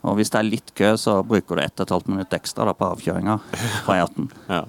Og 0.05 0.15
hvis 0.15 0.31
det 0.31 0.39
er 0.39 0.47
litt 0.47 0.71
kø, 0.77 0.93
så 1.01 1.17
bruker 1.27 1.59
du 1.59 1.63
1 1.65 1.83
12 1.83 2.07
minutt 2.13 2.31
ekstra 2.37 2.69
da, 2.69 2.75
på 2.77 2.87
avkjøringa 2.93 3.35
fra 3.83 3.97
E18. 3.99 4.29
ja. 4.47 4.61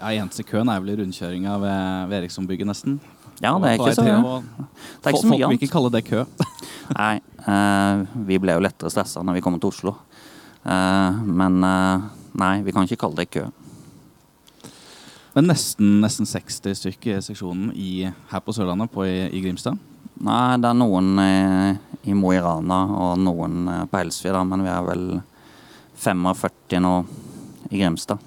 Ja, 0.00 0.10
Eneste 0.16 0.44
køen 0.48 0.68
er 0.72 0.80
vel 0.80 0.94
i 0.94 0.98
rundkjøringa 1.00 1.56
ved, 1.60 1.80
ved 2.08 2.18
Erikssonbygget, 2.22 2.68
nesten. 2.68 3.00
Ja, 3.40 3.54
det 3.60 3.70
er 3.70 3.74
ikke 3.78 3.96
så 3.96 4.04
mye. 4.04 4.36
Det 4.40 5.08
er 5.08 5.14
ikke 5.14 5.20
så 5.20 5.28
Folk 5.28 5.42
vil 5.42 5.56
ikke 5.56 5.72
kalle 5.72 5.90
det 5.92 6.02
kø. 6.06 6.22
Nei, 7.00 7.14
eh, 7.48 8.04
vi 8.28 8.38
ble 8.40 8.56
jo 8.56 8.62
lettere 8.64 8.92
stressa 8.92 9.24
når 9.24 9.36
vi 9.38 9.42
kom 9.44 9.56
til 9.60 9.72
Oslo. 9.72 9.94
Eh, 10.64 11.20
men 11.24 11.60
eh, 11.64 12.08
nei, 12.40 12.54
vi 12.64 12.76
kan 12.76 12.88
ikke 12.88 13.00
kalle 13.04 13.20
det 13.20 13.28
kø. 13.32 13.46
Men 15.34 15.46
nesten, 15.46 16.00
nesten 16.02 16.26
60 16.26 16.74
stykker 16.74 17.18
i 17.18 17.22
seksjonen 17.22 17.70
i, 17.78 17.92
her 18.32 18.42
på 18.42 18.54
Sørlandet, 18.54 18.90
på, 18.90 19.04
i, 19.06 19.28
i 19.30 19.42
Grimstad. 19.44 19.78
Nei, 20.20 20.58
det 20.60 20.68
er 20.68 20.76
noen 20.76 21.12
i, 21.22 21.34
i 22.10 22.16
Mo 22.18 22.32
i 22.34 22.40
Rana 22.42 22.80
og 22.92 23.20
noen 23.22 23.68
eh, 23.70 23.84
på 23.88 24.00
Helsfyr, 24.02 24.34
da, 24.36 24.42
men 24.44 24.64
vi 24.66 24.72
er 24.72 24.88
vel 24.88 25.04
45 26.02 26.82
nå 26.82 26.94
i 27.70 27.78
Grimstad. 27.78 28.26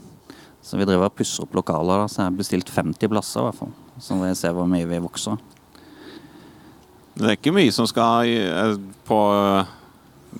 Så 0.63 0.79
vi 0.79 0.87
driver 0.87 1.09
og 1.09 1.17
pusser 1.17 1.43
opp 1.43 1.57
lokaler, 1.59 2.05
da, 2.05 2.07
så 2.07 2.21
jeg 2.21 2.31
har 2.31 2.39
bestilt 2.39 2.71
50 2.71 3.11
plasser 3.11 3.43
i 3.43 3.49
hvert 3.49 3.59
fall. 3.59 3.73
Så 4.01 4.17
vi 4.21 4.31
ser 4.39 4.55
hvor 4.55 4.69
mye 4.71 4.87
vi 4.87 5.01
vokser. 5.03 5.41
Det 7.13 7.27
er 7.27 7.35
ikke 7.35 7.53
mye 7.53 7.73
som 7.75 7.85
skal 7.89 8.31
eh, 8.31 8.77
på 9.05 9.19
eh, 9.35 9.75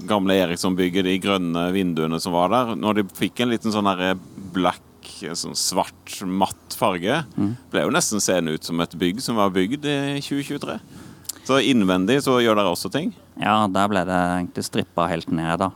gamle 0.09 0.39
Eriksson-bygget, 0.45 1.05
de 1.05 1.19
grønne 1.21 1.67
vinduene 1.75 2.23
som 2.23 2.33
var 2.33 2.55
der. 2.55 2.73
Når 2.79 3.01
de 3.01 3.07
fikk 3.19 3.43
en 3.43 3.51
liten 3.51 3.75
sånn 3.75 3.91
derre 3.91 4.15
black, 5.03 5.37
sånn 5.37 5.55
svart, 5.55 6.21
matt 6.25 6.75
farge, 6.75 7.23
ble 7.71 7.83
jo 7.83 7.91
nesten 7.91 8.21
seende 8.21 8.53
ut 8.53 8.63
som 8.63 8.79
et 8.81 8.95
bygg 8.95 9.21
som 9.21 9.35
var 9.35 9.51
bygd 9.51 9.85
i 9.85 10.21
2023. 10.21 10.79
Så 11.43 11.59
innvendig 11.59 12.21
så 12.23 12.39
gjør 12.39 12.55
dere 12.55 12.71
også 12.71 12.89
ting. 12.89 13.13
Ja, 13.35 13.67
der 13.67 13.89
ble 13.89 14.05
det 14.05 14.15
egentlig 14.15 14.63
strippa 14.63 15.07
helt 15.09 15.29
ned, 15.31 15.59
da. 15.59 15.71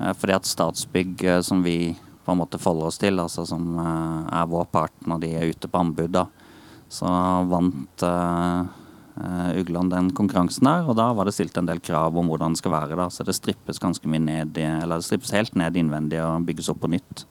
Eh, 0.00 0.12
Fordi 0.14 0.34
at 0.34 0.46
Statsbygg, 0.46 1.24
eh, 1.24 1.40
som 1.40 1.62
vi 1.62 1.96
på 2.24 2.32
en 2.32 2.38
måte 2.38 2.58
forholder 2.58 2.86
oss 2.86 2.98
til, 2.98 3.20
altså 3.20 3.46
som 3.46 3.78
eh, 3.78 4.40
er 4.40 4.50
vår 4.50 4.66
part 4.72 4.92
når 5.06 5.20
de 5.20 5.34
er 5.36 5.50
ute 5.52 5.68
på 5.68 5.78
anbud, 5.78 6.10
da, 6.10 6.26
så 6.92 7.08
vant 7.48 8.02
uh, 8.04 8.66
Ugland 9.56 9.94
den 9.94 10.10
konkurransen 10.12 10.66
der, 10.68 10.82
og 10.84 10.98
da 10.98 11.06
var 11.16 11.24
det 11.24 11.32
stilt 11.32 11.56
en 11.56 11.64
del 11.64 11.80
krav 11.80 12.18
om 12.20 12.28
hvordan 12.28 12.52
det 12.52 12.60
skal 12.60 12.74
være. 12.74 12.98
da, 13.00 13.06
Så 13.08 13.24
det 13.24 13.32
strippes 13.38 13.80
ganske 13.80 14.04
mye 14.04 14.20
ned, 14.20 14.58
eller 14.60 15.00
det 15.00 15.06
strippes 15.06 15.32
helt 15.32 15.56
ned 15.56 15.78
innvendig 15.80 16.20
og 16.20 16.44
bygges 16.44 16.68
opp 16.68 16.82
på 16.84 16.90
nytt. 16.92 17.24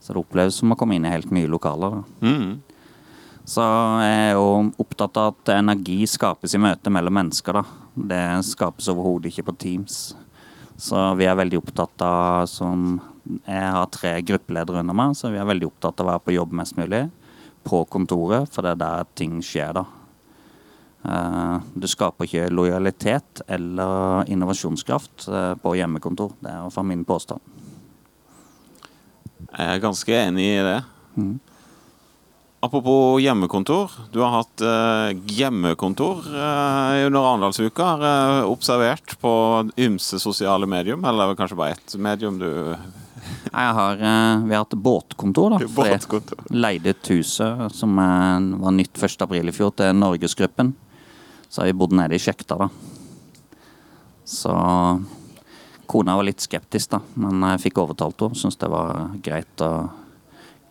Så 0.00 0.14
det 0.14 0.22
oppleves 0.22 0.58
som 0.60 0.72
å 0.72 0.78
komme 0.78 0.96
inn 0.96 1.06
i 1.06 1.12
helt 1.12 1.30
nye 1.34 1.50
lokaler. 1.50 1.98
da. 1.98 2.28
Mm. 2.28 2.60
Så 3.48 3.64
jeg 4.04 4.16
er 4.28 4.34
jo 4.36 4.48
opptatt 4.82 5.16
av 5.16 5.30
at 5.32 5.52
energi 5.56 6.02
skapes 6.06 6.54
i 6.54 6.60
møte 6.60 6.92
mellom 6.92 7.16
mennesker. 7.16 7.60
da. 7.60 7.64
Det 7.94 8.24
skapes 8.44 8.88
overhodet 8.92 9.32
ikke 9.32 9.48
på 9.48 9.56
Teams. 9.58 10.14
Så 10.78 11.14
vi 11.18 11.26
er 11.26 11.38
veldig 11.38 11.58
opptatt 11.62 12.02
av 12.06 12.46
som 12.46 13.00
Jeg 13.44 13.72
har 13.74 13.86
tre 13.92 14.22
gruppeledere 14.24 14.80
under 14.80 14.94
meg, 14.96 15.10
så 15.12 15.28
vi 15.28 15.36
er 15.36 15.44
veldig 15.44 15.66
opptatt 15.66 16.00
av 16.00 16.06
å 16.06 16.10
være 16.14 16.24
på 16.24 16.32
jobb 16.32 16.52
mest 16.56 16.78
mulig. 16.78 17.10
På 17.60 17.82
kontoret, 17.84 18.48
for 18.48 18.64
det 18.64 18.70
er 18.70 18.80
der 18.80 19.10
ting 19.20 19.42
skjer, 19.44 19.74
da. 19.76 19.84
Eh, 21.04 21.58
du 21.74 21.86
skaper 21.88 22.24
ikke 22.24 22.48
lojalitet 22.48 23.42
eller 23.46 24.24
innovasjonskraft 24.32 25.28
eh, 25.28 25.54
på 25.60 25.74
hjemmekontor. 25.76 26.32
Det 26.40 26.54
er 26.54 26.72
fra 26.72 26.86
min 26.86 27.04
påstand. 27.04 27.40
Jeg 29.48 29.74
er 29.74 29.82
ganske 29.82 30.12
enig 30.12 30.44
i 30.44 30.64
det. 30.64 30.78
Apropos 32.60 33.20
hjemmekontor. 33.22 33.92
Du 34.12 34.18
har 34.20 34.32
hatt 34.40 34.62
eh, 34.66 35.12
hjemmekontor 35.30 36.24
eh, 36.26 37.06
under 37.06 37.22
Arendalsuka. 37.22 37.86
Har 37.86 38.02
jeg 38.02 38.48
observert 38.50 39.14
på 39.22 39.32
ymse 39.78 40.18
sosiale 40.18 40.66
medium, 40.66 41.04
eller 41.06 41.36
kanskje 41.38 41.58
bare 41.60 41.76
ett 41.76 41.94
medium 42.02 42.40
du 42.40 42.48
Jeg 42.48 43.74
har, 43.78 44.02
eh, 44.02 44.42
vi 44.42 44.56
har 44.56 44.64
hatt 44.64 44.74
båtkontor. 44.74 45.54
da. 45.54 45.68
for 45.76 45.86
jeg 45.86 46.02
Båtkontor. 46.02 46.42
Leide 46.50 46.96
ut 46.96 47.12
huset 47.14 47.78
som 47.78 47.94
eh, 48.02 48.58
var 48.64 48.74
nytt 48.74 48.98
1. 49.06 49.22
april 49.28 49.48
i 49.48 49.54
fjor, 49.54 49.70
til 49.78 49.94
Norgesgruppen. 49.94 50.74
Så 51.48 51.62
har 51.62 51.70
vi 51.70 51.78
bodd 51.78 51.94
nede 51.94 52.18
i 52.18 52.20
Sjekta, 52.20 52.58
da. 52.58 52.68
Så 54.28 54.52
kona 55.88 56.18
var 56.18 56.28
litt 56.28 56.44
skeptisk, 56.44 56.92
da, 56.92 57.00
men 57.18 57.42
jeg 57.54 57.64
fikk 57.68 57.80
overtalt 57.82 58.20
henne. 58.20 58.38
Syns 58.38 58.60
det 58.60 58.68
var 58.72 59.08
greit 59.24 59.64
å 59.64 59.72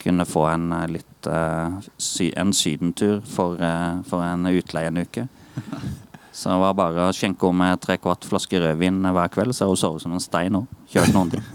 kunne 0.08 0.26
få 0.26 0.46
en 0.48 0.72
eh, 0.72 0.88
litt 0.88 1.28
eh, 1.28 2.34
en 2.36 2.54
sydentur 2.54 3.22
for, 3.26 3.62
eh, 3.62 4.02
for 4.08 4.24
en 4.24 4.46
utleie 4.52 4.92
en 4.92 5.02
uke. 5.04 5.28
Så 6.38 6.52
det 6.54 6.60
var 6.62 6.76
bare 6.78 7.08
å 7.08 7.16
skjenke 7.16 7.50
henne 7.50 7.66
med 7.66 7.82
tre 7.82 7.96
kvart 7.98 8.28
flaske 8.30 8.60
rødvin 8.62 9.02
hver 9.02 9.32
kveld, 9.34 9.56
så 9.58 9.66
har 9.66 9.72
hun 9.72 9.80
sovet 9.82 10.04
som 10.04 10.12
en 10.14 10.22
stein 10.22 10.54
nå. 10.54 10.68
Kjørt 10.94 11.16
noen 11.16 11.34
ting. 11.36 11.46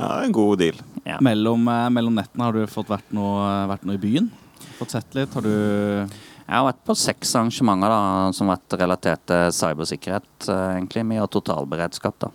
Ja, 0.00 0.22
en 0.24 0.32
god 0.32 0.62
deal. 0.62 0.78
Ja. 1.04 1.18
Mellom, 1.20 1.66
mellom 1.92 2.14
nettene 2.16 2.46
har 2.46 2.56
du 2.56 2.62
fått 2.72 2.88
vært 2.88 3.10
noe, 3.12 3.42
vært 3.68 3.82
noe 3.84 3.98
i 3.98 4.00
byen? 4.00 4.30
Fått 4.78 4.94
sett 4.94 5.12
litt? 5.18 5.34
Har 5.36 5.44
du 5.44 5.50
Jeg 5.52 6.54
har 6.54 6.64
vært 6.64 6.80
på 6.88 6.96
seks 6.96 7.34
arrangementer 7.36 7.92
da, 7.92 7.98
som 8.32 8.48
har 8.48 8.56
vært 8.56 8.78
relatert 8.80 9.26
til 9.28 9.52
cybersikkerhet, 9.58 10.48
egentlig, 10.48 11.04
mye 11.10 11.26
av 11.26 11.28
totalberedskap. 11.36 12.16
da. 12.24 12.32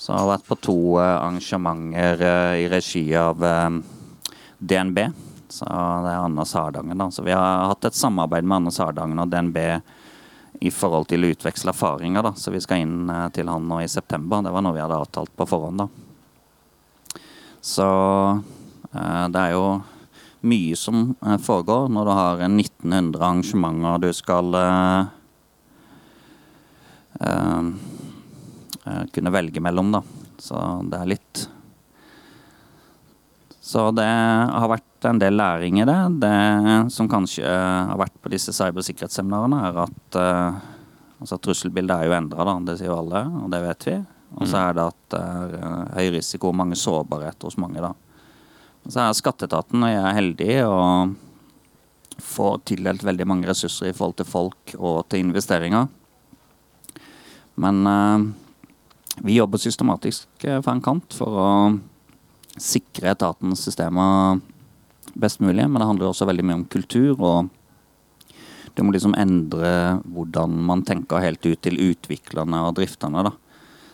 Så 0.00 0.14
jeg 0.14 0.22
har 0.22 0.30
vært 0.30 0.46
på 0.48 0.56
to 0.64 0.78
eh, 0.96 1.04
arrangementer 1.04 2.22
eh, 2.24 2.58
i 2.62 2.68
regi 2.72 3.02
av 3.20 3.42
eh, 3.44 3.74
DNB. 4.56 5.00
Så 5.52 5.66
det 5.68 6.12
er 6.14 6.22
Anders 6.22 6.54
Hardangen, 6.56 6.96
da. 6.96 7.10
Så 7.12 7.24
vi 7.26 7.34
har 7.36 7.66
hatt 7.68 7.84
et 7.84 7.98
samarbeid 7.98 8.46
med 8.46 8.62
Anders 8.62 8.78
Hardangen 8.80 9.20
og 9.20 9.28
DNB 9.28 9.58
i 10.64 10.72
forhold 10.72 11.10
til 11.10 11.26
å 11.26 11.32
utveksle 11.34 11.74
erfaringer. 11.74 12.24
da. 12.24 12.32
Så 12.38 12.54
vi 12.54 12.62
skal 12.64 12.86
inn 12.86 13.12
til 13.36 13.50
han 13.50 13.68
nå 13.68 13.82
i 13.84 13.90
september. 13.90 14.40
Det 14.46 14.54
var 14.54 14.64
noe 14.64 14.76
vi 14.78 14.80
hadde 14.80 15.02
avtalt 15.02 15.34
på 15.36 15.48
forhånd. 15.50 15.84
da. 15.84 17.20
Så 17.60 17.86
det 18.90 19.42
er 19.42 19.52
jo 19.52 19.66
mye 20.40 20.76
som 20.80 21.10
foregår 21.44 21.90
når 21.92 22.08
du 22.08 22.12
har 22.16 22.44
1900 22.46 23.20
arrangementer 23.20 24.00
du 24.00 24.12
skal 24.16 24.54
uh, 24.56 25.10
eh, 27.20 27.72
kunne 29.14 29.32
velge 29.34 29.62
mellom, 29.62 29.92
da. 29.94 30.02
Så 30.40 30.58
det 30.90 31.00
er 31.00 31.10
litt 31.10 31.46
Så 33.60 33.90
det 33.94 34.06
har 34.08 34.70
vært 34.72 35.06
en 35.06 35.20
del 35.20 35.36
læring 35.36 35.80
i 35.80 35.86
det. 35.88 35.98
Det 36.22 36.36
som 36.92 37.08
kanskje 37.08 37.46
har 37.46 37.98
vært 38.00 38.16
på 38.20 38.32
disse 38.32 38.54
cybersikkerhetsseminarene, 38.56 39.60
er 39.68 39.82
at 39.84 40.18
eh, 40.18 40.60
altså 41.20 41.38
trusselbildet 41.38 41.94
er 41.94 42.08
jo 42.08 42.16
endra, 42.16 42.46
da. 42.48 42.56
Det 42.66 42.78
sier 42.80 42.90
jo 42.90 42.98
alle, 42.98 43.22
og 43.44 43.52
det 43.52 43.62
vet 43.64 43.86
vi. 43.88 43.96
Og 44.38 44.46
så 44.46 44.60
er 44.62 44.76
det 44.76 44.86
at 44.90 45.00
det 45.14 45.20
er 45.20 45.56
eh, 45.60 45.96
høy 45.98 46.12
risiko 46.16 46.50
og 46.50 46.58
mange 46.60 46.78
sårbarheter 46.78 47.50
hos 47.50 47.58
mange, 47.60 47.82
da. 47.82 47.94
Så 48.88 49.02
er 49.02 49.16
Skatteetaten 49.16 49.82
og 49.84 49.92
jeg 49.92 50.02
er 50.02 50.16
heldig 50.16 50.54
og 50.64 51.16
får 52.20 52.60
tildelt 52.68 53.04
veldig 53.04 53.26
mange 53.28 53.48
ressurser 53.48 53.90
i 53.90 53.96
forhold 53.96 54.18
til 54.20 54.28
folk 54.28 54.74
og 54.78 55.02
til 55.12 55.24
investeringer. 55.24 55.88
Men 57.60 57.82
eh, 57.86 58.28
vi 59.22 59.36
jobber 59.36 59.58
systematisk 59.58 60.44
eh, 60.44 60.60
fra 60.64 60.72
en 60.72 60.84
kant 60.84 61.14
for 61.16 61.40
å 61.40 61.50
sikre 62.60 63.12
etatens 63.12 63.64
systemer 63.66 64.40
best 65.14 65.40
mulig. 65.40 65.66
Men 65.68 65.80
det 65.80 65.88
handler 65.88 66.10
også 66.10 66.28
veldig 66.28 66.46
mye 66.46 66.60
om 66.62 66.68
kultur, 66.72 67.20
og 67.20 67.50
det 68.74 68.84
må 68.86 68.94
liksom 68.94 69.16
endre 69.18 70.00
hvordan 70.08 70.56
man 70.66 70.84
tenker 70.86 71.24
helt 71.24 71.44
ut 71.44 71.60
til 71.60 71.80
utviklerne 71.90 72.62
og 72.66 72.76
drifterne. 72.78 73.24
da. 73.26 73.34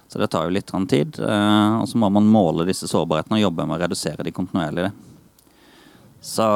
Så 0.06 0.20
det 0.22 0.30
tar 0.30 0.46
jo 0.46 0.54
litt 0.54 0.70
tid. 0.88 1.18
eh, 1.18 1.78
og 1.80 1.88
så 1.88 1.98
må 1.98 2.10
man 2.10 2.30
måle 2.30 2.66
disse 2.66 2.86
sårbarhetene 2.86 3.40
og 3.40 3.46
jobbe 3.48 3.66
med 3.66 3.76
å 3.76 3.82
redusere 3.82 4.22
de 4.22 4.32
kontinuerlig. 4.32 4.92
Så 6.22 6.46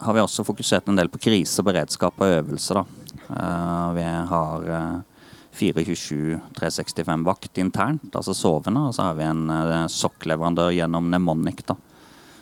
har 0.00 0.14
vi 0.14 0.20
også 0.20 0.44
fokusert 0.44 0.88
en 0.88 0.96
del 0.96 1.08
på 1.08 1.20
krise, 1.20 1.62
beredskap 1.62 2.14
og 2.18 2.26
øvelse. 2.26 2.74
da. 2.74 2.84
Eh, 3.30 3.94
vi 3.94 4.02
har 4.02 5.04
eh, 5.50 5.58
427-365 5.58 7.24
vakt 7.26 7.58
internt, 7.58 8.10
altså 8.14 8.34
sovende, 8.34 8.86
og 8.88 8.96
så 8.96 9.10
har 9.10 9.18
vi 9.18 9.26
en 9.28 9.46
uh, 9.50 9.86
sokkleverandør 9.90 10.72
gjennom 10.76 11.10
Nemonic. 11.12 11.64
da. 11.68 11.76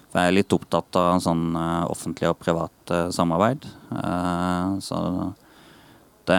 For 0.09 0.23
jeg 0.23 0.31
er 0.31 0.39
litt 0.39 0.55
opptatt 0.57 0.97
av 0.97 1.19
sånn 1.21 1.51
eh, 1.53 1.85
offentlig 1.93 2.31
og 2.31 2.39
privat 2.41 2.93
eh, 2.95 3.11
samarbeid. 3.13 3.67
Eh, 3.93 4.79
så 4.85 5.01
det 6.29 6.39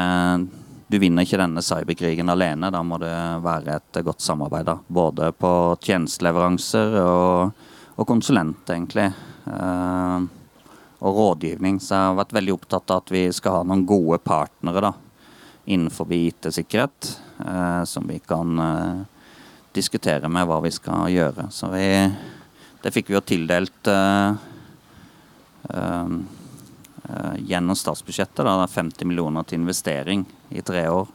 du 0.89 0.97
vinner 0.97 1.21
ikke 1.21 1.37
denne 1.37 1.61
cyberkrigen 1.61 2.33
alene. 2.33 2.71
Da 2.73 2.81
må 2.81 2.97
det 3.01 3.13
være 3.45 3.75
et 3.77 3.99
godt 4.05 4.25
samarbeid. 4.25 4.65
da. 4.65 4.79
Både 4.87 5.29
på 5.37 5.51
tjenesteleveranser 5.85 6.97
og, 7.03 7.61
og 7.93 8.09
konsulent, 8.09 8.63
egentlig. 8.73 9.11
Eh, 9.45 10.25
og 10.99 11.19
rådgivning. 11.21 11.77
Så 11.77 11.93
jeg 11.93 12.07
har 12.09 12.17
vært 12.23 12.33
veldig 12.39 12.55
opptatt 12.57 12.89
av 12.89 13.03
at 13.03 13.13
vi 13.13 13.27
skal 13.37 13.59
ha 13.59 13.67
noen 13.69 13.85
gode 13.87 14.17
partnere 14.25 14.81
da, 14.89 14.91
innenfor 15.69 16.13
IT-sikkerhet. 16.13 17.19
Eh, 17.47 17.83
som 17.83 18.07
vi 18.07 18.19
kan 18.19 18.59
eh, 18.59 19.01
diskutere 19.71 20.29
med 20.29 20.47
hva 20.47 20.59
vi 20.63 20.71
skal 20.75 21.07
gjøre. 21.13 21.47
Så 21.55 21.69
vi, 21.71 21.85
det 22.83 22.91
fikk 22.91 23.11
vi 23.11 23.15
jo 23.15 23.23
tildelt 23.23 23.91
eh, 23.91 24.33
gjennom 27.47 27.77
statsbudsjettet. 27.77 28.43
Da, 28.43 28.57
det 28.59 28.67
er 28.67 28.75
50 28.75 29.07
millioner 29.07 29.47
til 29.47 29.61
investering 29.61 30.25
i 30.49 30.65
tre 30.65 30.83
år. 30.91 31.07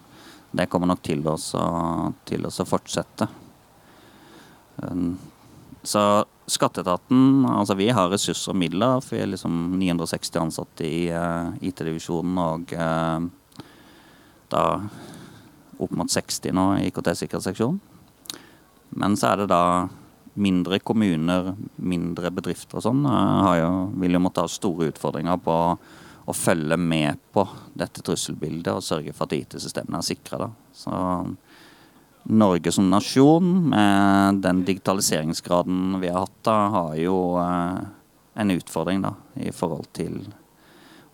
Det 0.54 0.68
kommer 0.70 0.88
nok 0.88 1.02
til 1.04 1.26
oss 1.28 1.50
å, 1.58 1.66
til 2.24 2.46
oss 2.46 2.62
å 2.62 2.68
fortsette. 2.68 3.28
Um, 4.76 5.16
så 5.82 6.24
Skatteetaten 6.50 7.46
altså 7.46 7.76
Vi 7.78 7.86
har 7.94 8.10
ressurser 8.12 8.52
og 8.52 8.58
midler. 8.60 9.00
For 9.02 9.16
vi 9.16 9.22
er 9.24 9.32
liksom 9.32 9.74
960 9.80 10.40
ansatte 10.42 10.86
i 10.86 11.06
IT-divisjonen 11.08 12.40
og 12.42 12.74
da 14.52 14.64
opp 15.78 15.92
mot 15.96 16.10
60 16.10 16.54
nå 16.54 16.66
i 16.78 16.88
IKT-sikkerhetsseksjonen. 16.90 17.80
Men 18.94 19.16
så 19.18 19.32
er 19.32 19.42
det 19.42 19.50
da 19.50 19.64
mindre 20.34 20.80
kommuner, 20.82 21.54
mindre 21.76 22.30
bedrifter 22.34 22.78
og 22.78 22.86
sånn, 22.86 23.04
eh, 23.06 23.64
vil 24.02 24.16
jo 24.16 24.22
måtte 24.22 24.42
ha 24.44 24.50
store 24.50 24.90
utfordringer 24.92 25.38
på 25.42 25.56
å 26.24 26.32
følge 26.32 26.76
med 26.80 27.20
på 27.32 27.44
dette 27.76 28.02
trusselbildet 28.02 28.72
og 28.72 28.84
sørge 28.84 29.12
for 29.12 29.26
at 29.26 29.36
IT-systemene 29.36 30.00
er 30.00 30.06
sikra. 30.06 30.50
Så 30.72 30.94
Norge 32.24 32.72
som 32.72 32.88
nasjon, 32.88 33.68
med 33.68 34.40
den 34.40 34.62
digitaliseringsgraden 34.64 36.00
vi 36.00 36.08
har 36.08 36.24
hatt, 36.24 36.38
da, 36.46 36.56
har 36.72 36.94
jo 36.96 37.36
eh, 37.36 37.84
en 38.40 38.54
utfordring 38.54 39.04
da, 39.04 39.12
i 39.36 39.52
forhold 39.52 39.90
til 39.92 40.22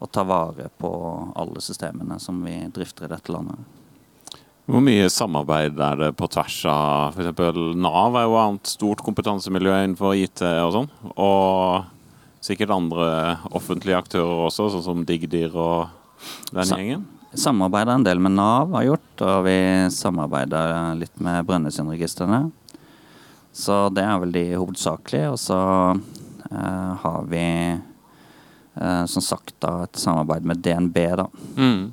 å 0.01 0.09
ta 0.09 0.25
vare 0.25 0.71
på 0.81 0.91
alle 1.37 1.61
systemene 1.63 2.17
som 2.23 2.39
vi 2.45 2.57
drifter 2.73 3.07
i 3.07 3.13
dette 3.13 3.33
landet. 3.35 3.59
Hvor 4.71 4.83
mye 4.87 5.09
samarbeid 5.11 5.81
er 5.83 5.97
det 5.99 6.11
på 6.19 6.29
tvers 6.31 6.59
av 6.71 7.17
f.eks. 7.19 7.61
Nav 7.81 8.17
er 8.21 8.29
jo 8.29 8.37
annet 8.39 8.71
stort 8.71 9.03
kompetansemiljø 9.03 9.73
innenfor 9.83 10.15
IT 10.15 10.45
og 10.47 10.75
sånn. 10.77 10.91
Og 11.17 12.45
sikkert 12.45 12.73
andre 12.77 13.09
offentlige 13.51 13.99
aktører 13.99 14.47
også, 14.47 14.69
sånn 14.73 14.85
som 14.87 15.03
Digdir 15.09 15.57
og 15.59 15.91
den 16.55 16.69
Sa- 16.69 16.79
gjengen. 16.79 17.03
Samarbeider 17.31 17.95
en 17.95 18.07
del 18.07 18.19
med 18.23 18.35
Nav 18.35 18.73
har 18.75 18.89
gjort, 18.89 19.21
og 19.23 19.45
vi 19.47 19.59
samarbeider 19.95 20.97
litt 20.99 21.21
med 21.23 21.45
Brønnøysundregistrene. 21.47 22.49
Så 23.55 23.77
det 23.95 24.03
er 24.07 24.19
vel 24.23 24.33
de 24.35 24.45
hovedsakelige. 24.55 25.31
Og 25.35 25.39
så 25.39 25.59
eh, 26.51 26.91
har 27.05 27.23
vi 27.31 27.45
eh, 28.77 29.05
som 29.11 29.23
sagt 29.25 29.55
da 29.61 29.83
et 29.87 29.97
samarbeid 30.01 30.45
med 30.47 30.63
DNB, 30.65 30.99
da. 31.17 31.27
Mm. 31.57 31.93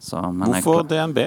Så, 0.00 0.16
jeg 0.16 0.48
Hvorfor 0.54 0.80
klar- 0.82 0.88
DNB? 0.88 1.18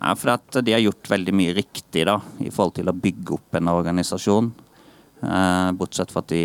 Nei, 0.00 0.14
for 0.18 0.30
at 0.34 0.58
de 0.66 0.72
har 0.74 0.82
gjort 0.82 1.08
veldig 1.08 1.34
mye 1.34 1.54
riktig 1.54 2.04
da, 2.06 2.18
i 2.42 2.50
forhold 2.50 2.74
til 2.74 2.90
å 2.90 2.94
bygge 2.98 3.36
opp 3.38 3.54
en 3.58 3.68
organisasjon. 3.72 4.52
Eh, 5.24 5.70
bortsett 5.78 6.10
fra 6.12 6.20
at 6.20 6.28
de 6.28 6.42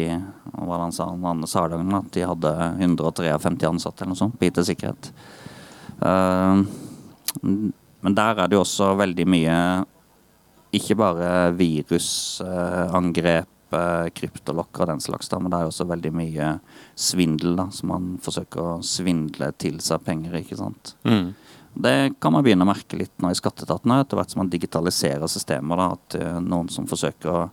hva 0.54 0.78
han 0.80 0.94
sa, 0.96 1.10
Anders 1.10 1.54
Hardagen, 1.58 1.94
at 1.98 2.12
de 2.16 2.22
hadde 2.30 2.54
153 2.80 3.68
ansatte 3.68 4.04
eller 4.04 4.14
noe 4.14 4.22
sånt 4.22 4.38
på 4.40 4.48
IT-sikkerhet. 4.48 5.12
Eh, 6.02 6.64
men 8.02 8.16
der 8.16 8.40
er 8.40 8.48
det 8.48 8.56
jo 8.56 8.64
også 8.64 8.94
veldig 8.98 9.26
mye 9.28 9.58
ikke 10.78 10.96
bare 11.00 11.52
virusangrep 11.58 13.48
type 13.70 14.10
kryptolokker 14.14 14.82
og 14.82 14.88
den 14.88 15.02
slags, 15.02 15.30
da, 15.30 15.40
men 15.40 15.52
det 15.52 15.58
er 15.58 15.68
jo 15.68 15.74
også 15.74 15.88
veldig 15.90 16.12
mye 16.14 16.60
svindel, 16.96 17.56
da, 17.56 17.70
så 17.72 17.86
man 17.86 18.18
forsøker 18.22 18.62
å 18.62 18.82
svindle 18.82 19.52
til 19.58 19.80
seg 19.80 20.04
penger, 20.04 20.34
ikke 20.42 20.58
sant. 20.58 20.96
Mm. 21.04 21.34
Det 21.74 22.14
kan 22.20 22.34
man 22.34 22.44
begynne 22.44 22.66
å 22.66 22.70
merke 22.70 22.98
litt 22.98 23.14
nå 23.22 23.30
i 23.32 23.38
skatteetaten, 23.38 23.92
etter 23.94 24.18
hvert 24.18 24.32
som 24.32 24.42
man 24.42 24.50
digitaliserer 24.50 25.28
systemer. 25.30 25.78
Da, 25.78 25.88
at 25.94 26.18
uh, 26.20 26.40
noen 26.42 26.70
som 26.70 26.88
forsøker 26.90 27.30
å 27.30 27.50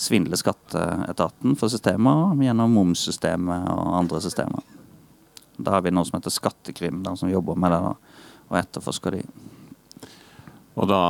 svindle 0.00 0.38
skatteetaten 0.40 1.58
for 1.60 1.68
systemer 1.68 2.32
gjennom 2.40 2.72
momssystemet 2.72 3.68
og 3.68 3.98
andre 3.98 4.22
systemer. 4.24 4.64
Da 5.60 5.76
har 5.76 5.84
vi 5.84 5.92
noe 5.92 6.08
som 6.08 6.16
heter 6.16 6.32
Skattekrim, 6.32 7.02
da, 7.04 7.12
som 7.20 7.28
jobber 7.30 7.58
med 7.60 7.74
det 7.74 7.82
da, 7.84 7.92
og 8.48 8.58
etterforsker 8.62 9.18
de. 9.18 9.22
Og 10.80 10.88
da 10.88 11.04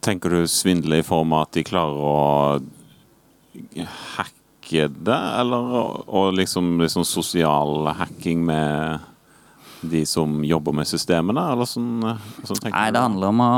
tenker 0.00 0.32
du 0.32 0.48
svindle 0.48 1.02
i 1.02 1.04
form 1.04 1.34
av 1.36 1.44
at 1.44 1.58
de 1.58 1.66
klarer 1.68 2.00
å 2.00 2.16
hacke 4.16 4.88
det, 4.88 5.20
eller 5.40 5.70
og 6.06 6.34
liksom, 6.36 6.76
liksom 6.82 7.04
sosial 7.08 7.88
hacking 7.98 8.44
med 8.46 8.98
de 9.80 10.04
som 10.06 10.44
jobber 10.44 10.76
med 10.76 10.88
systemene, 10.88 11.42
eller 11.52 11.68
sånn? 11.68 12.04
sånn 12.44 12.68
Nei, 12.68 12.90
det 12.92 13.00
handler 13.00 13.32
om 13.32 13.44
å 13.46 13.52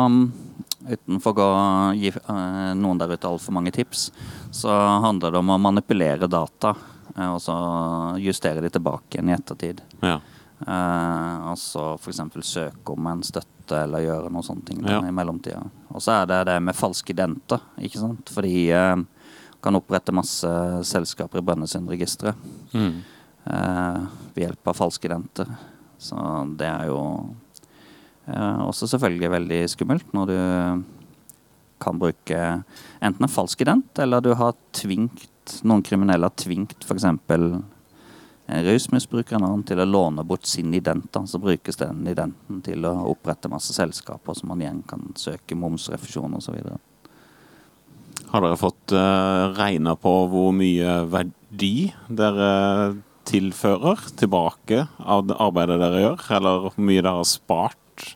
Utenfor 0.83 1.39
å 1.39 1.51
gi 1.95 2.11
uh, 2.11 2.73
noen 2.75 2.99
der 2.99 3.13
ute 3.15 3.29
altfor 3.29 3.55
mange 3.55 3.71
tips, 3.71 4.09
så 4.51 4.73
handler 5.05 5.31
det 5.31 5.39
om 5.39 5.53
å 5.55 5.59
manipulere 5.63 6.27
data. 6.27 6.73
Uh, 7.15 7.37
og 7.37 7.39
så 7.45 7.55
justere 8.19 8.65
de 8.65 8.71
tilbake 8.75 9.15
igjen 9.15 9.31
i 9.31 9.37
ettertid. 9.37 9.83
Ja. 10.03 10.17
Uh, 10.67 11.53
altså 11.53 11.93
f.eks. 12.01 12.21
søke 12.47 12.97
om 12.97 13.07
en 13.13 13.23
støtte 13.27 13.79
eller 13.85 14.03
gjøre 14.09 14.35
noe 14.35 14.43
sånt 14.47 14.67
ting 14.67 14.83
Ja. 14.83 14.99
i 15.07 15.15
mellomtida. 15.15 15.63
Og 15.95 16.03
så 16.03 16.17
er 16.17 16.27
det 16.33 16.41
det 16.51 16.59
med 16.67 16.75
falske 16.75 17.15
identer, 17.15 17.63
ikke 17.79 18.03
sant. 18.03 18.35
Fordi 18.35 18.57
uh, 18.75 18.97
kan 19.63 19.79
opprette 19.79 20.15
masse 20.15 20.49
selskaper 20.89 21.41
i 21.41 21.47
Brønnøysundregisteret 21.47 22.49
Mm. 22.73 23.03
uh, 23.47 24.07
ved 24.35 24.47
hjelp 24.47 24.69
av 24.69 24.79
falske 24.79 25.09
identer. 25.09 25.49
Så 26.03 26.17
det 26.59 26.67
er 26.67 26.89
jo 26.91 26.99
eh, 28.27 28.59
også 28.65 28.89
selvfølgelig 28.91 29.29
veldig 29.31 29.59
skummelt 29.71 30.09
når 30.17 30.31
du 30.33 30.39
kan 31.83 31.99
bruke 31.99 32.39
enten 32.99 33.27
en 33.27 33.31
falsk 33.31 33.63
ident, 33.63 33.99
eller 34.03 34.25
du 34.25 34.33
har 34.35 34.57
tvingt 34.75 35.29
noen 35.67 35.83
kriminelle 35.83 36.27
har 36.27 36.35
tvingt 36.39 36.85
f.eks. 36.87 37.05
en 37.05 38.65
rusmisbruker 38.67 39.37
en 39.37 39.47
annen 39.47 39.65
til 39.67 39.81
å 39.83 39.87
låne 39.87 40.25
bort 40.27 40.47
sin 40.47 40.75
ident. 40.75 41.09
Da. 41.15 41.25
Så 41.27 41.39
brukes 41.43 41.79
den 41.79 42.07
identen 42.07 42.63
til 42.67 42.87
å 42.87 42.95
opprette 43.11 43.51
masse 43.51 43.75
selskaper 43.75 44.35
som 44.39 44.53
man 44.53 44.63
igjen 44.63 44.83
kan 44.89 45.13
søke 45.19 45.59
momsrefusjon 45.59 46.39
osv. 46.39 46.59
Har 48.33 48.41
dere 48.41 48.57
fått 48.57 48.95
uh, 48.97 49.53
regna 49.59 49.93
på 50.01 50.11
hvor 50.33 50.55
mye 50.57 51.03
verdi 51.13 51.91
dere 52.09 52.53
tilfører 53.29 54.07
tilbake 54.17 54.87
av 54.99 55.27
det 55.29 55.37
arbeidet 55.37 55.77
dere 55.83 56.01
gjør? 56.01 56.23
Eller 56.39 56.63
hvor 56.65 56.79
mye 56.81 57.03
dere 57.03 57.19
har 57.19 57.29
spart 57.29 58.07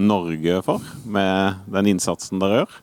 Norge 0.00 0.62
for 0.64 0.86
med 1.04 1.60
den 1.68 1.92
innsatsen 1.92 2.40
dere 2.40 2.62
gjør? 2.62 2.78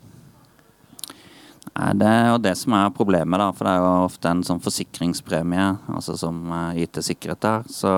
Det 1.97 2.07
er 2.09 2.31
jo 2.31 2.37
det 2.41 2.53
som 2.57 2.73
er 2.73 2.93
problemet, 2.95 3.37
da. 3.37 3.51
For 3.53 3.67
det 3.67 3.73
er 3.73 3.83
jo 3.83 4.05
ofte 4.07 4.31
en 4.31 4.45
sånn 4.45 4.61
forsikringspremie, 4.63 5.67
altså 5.93 6.15
som 6.17 6.39
eh, 6.49 6.83
IT-sikkerhet 6.85 7.43
der. 7.43 7.67
Så, 7.69 7.91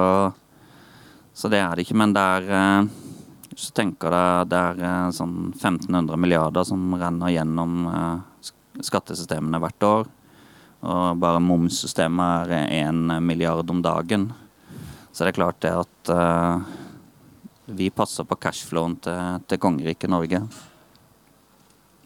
så 1.31 1.51
det 1.51 1.61
er 1.63 1.75
det 1.75 1.85
ikke. 1.85 1.99
Men 2.01 2.15
det 2.15 2.25
er 2.39 2.49
eh, 2.57 2.89
Hvis 3.53 3.69
du 3.71 3.77
tenker 3.79 4.13
deg 4.13 4.51
det 4.51 4.59
er 4.59 4.83
eh, 4.87 5.13
sånn 5.15 5.37
1500 5.53 6.19
milliarder 6.19 6.67
som 6.67 6.91
renner 6.99 7.31
gjennom 7.37 7.87
eh, 7.91 8.17
skattesystemene 8.85 9.61
hvert 9.63 9.85
år. 9.87 10.09
Og 10.79 11.19
bare 11.19 11.41
momssystemet 11.43 12.53
er 12.55 12.73
én 12.79 13.19
milliard 13.23 13.69
om 13.71 13.81
dagen. 13.83 14.29
Så 15.11 15.25
det 15.25 15.33
er 15.33 15.39
klart 15.41 15.59
det 15.65 15.73
at 15.75 16.11
uh, 16.13 16.63
vi 17.75 17.89
passer 17.91 18.25
på 18.25 18.37
cashflowen 18.39 18.95
til, 19.03 19.39
til 19.49 19.61
kongeriket 19.61 20.11
Norge. 20.11 20.41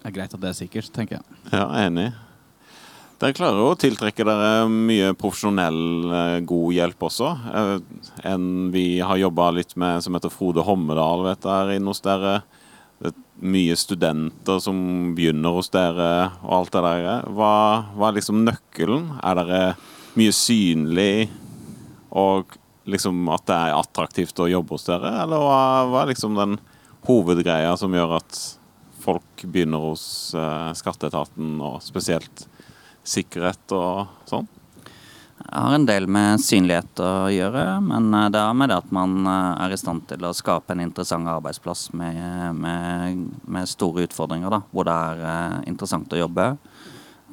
Det 0.04 0.10
er 0.10 0.16
greit 0.18 0.34
at 0.36 0.42
det 0.42 0.50
er 0.50 0.58
sikkert, 0.58 0.90
tenker 0.96 1.20
jeg. 1.20 1.42
Ja, 1.54 1.68
enig. 1.86 2.10
Dere 3.24 3.36
klarer 3.38 3.62
å 3.64 3.76
tiltrekke 3.80 4.26
dere 4.28 4.66
mye 4.68 5.14
profesjonell, 5.16 5.78
eh, 6.12 6.40
god 6.44 6.74
hjelp 6.76 7.06
også. 7.08 7.30
Eh, 7.56 8.10
En 8.34 8.70
vi 8.74 9.00
har 9.00 9.22
jobba 9.22 9.46
litt 9.56 9.78
med, 9.80 10.04
som 10.04 10.18
heter 10.18 10.34
Frode 10.34 10.66
Hommedal, 10.68 11.24
vet 11.30 11.48
jeg, 11.48 11.78
inne 11.78 11.94
hos 11.94 12.04
dere. 12.04 12.42
Mye 13.44 13.76
studenter 13.76 14.60
som 14.64 14.78
begynner 15.18 15.52
hos 15.52 15.68
dere, 15.74 16.30
og 16.46 16.54
alt 16.62 16.76
det 16.76 16.84
der. 16.86 17.26
Hva, 17.36 17.56
hva 17.98 18.10
er 18.10 18.20
liksom 18.20 18.44
nøkkelen? 18.46 19.10
Er 19.20 19.40
dere 19.42 19.62
mye 20.16 20.36
synlig, 20.38 21.28
og 22.14 22.56
liksom 22.88 23.28
at 23.34 23.46
det 23.50 23.58
er 23.58 23.76
attraktivt 23.76 24.40
å 24.40 24.48
jobbe 24.48 24.78
hos 24.78 24.88
dere? 24.88 25.12
Eller 25.26 25.44
hva, 25.44 25.60
hva 25.90 26.04
er 26.04 26.14
liksom 26.14 26.38
den 26.40 26.56
hovedgreia 27.08 27.76
som 27.80 27.96
gjør 27.96 28.18
at 28.22 28.40
folk 29.04 29.44
begynner 29.44 29.84
hos 29.90 30.06
eh, 30.38 30.72
skatteetaten, 30.80 31.58
og 31.60 31.82
spesielt 31.84 32.46
sikkerhet 33.04 33.76
og 33.76 34.30
sånn? 34.30 34.48
Har 35.56 35.76
en 35.76 35.86
del 35.86 36.08
med 36.10 36.42
synlighet 36.42 36.98
å 37.04 37.30
gjøre, 37.30 37.64
men 37.86 38.08
eh, 38.18 38.30
det 38.34 38.40
er 38.42 38.56
med 38.58 38.72
det 38.72 38.80
at 38.82 38.94
man 38.96 39.20
eh, 39.22 39.62
er 39.62 39.76
i 39.76 39.78
stand 39.78 40.08
til 40.10 40.26
å 40.26 40.34
skape 40.34 40.74
en 40.74 40.82
interessant 40.82 41.30
arbeidsplass 41.30 41.92
med, 41.94 42.18
med, 42.58 43.20
med 43.46 43.70
store 43.70 44.08
utfordringer, 44.08 44.50
da, 44.50 44.64
hvor 44.74 44.88
det 44.90 44.96
er 45.12 45.22
eh, 45.30 45.60
interessant 45.70 46.16
å 46.16 46.24
jobbe. 46.24 46.48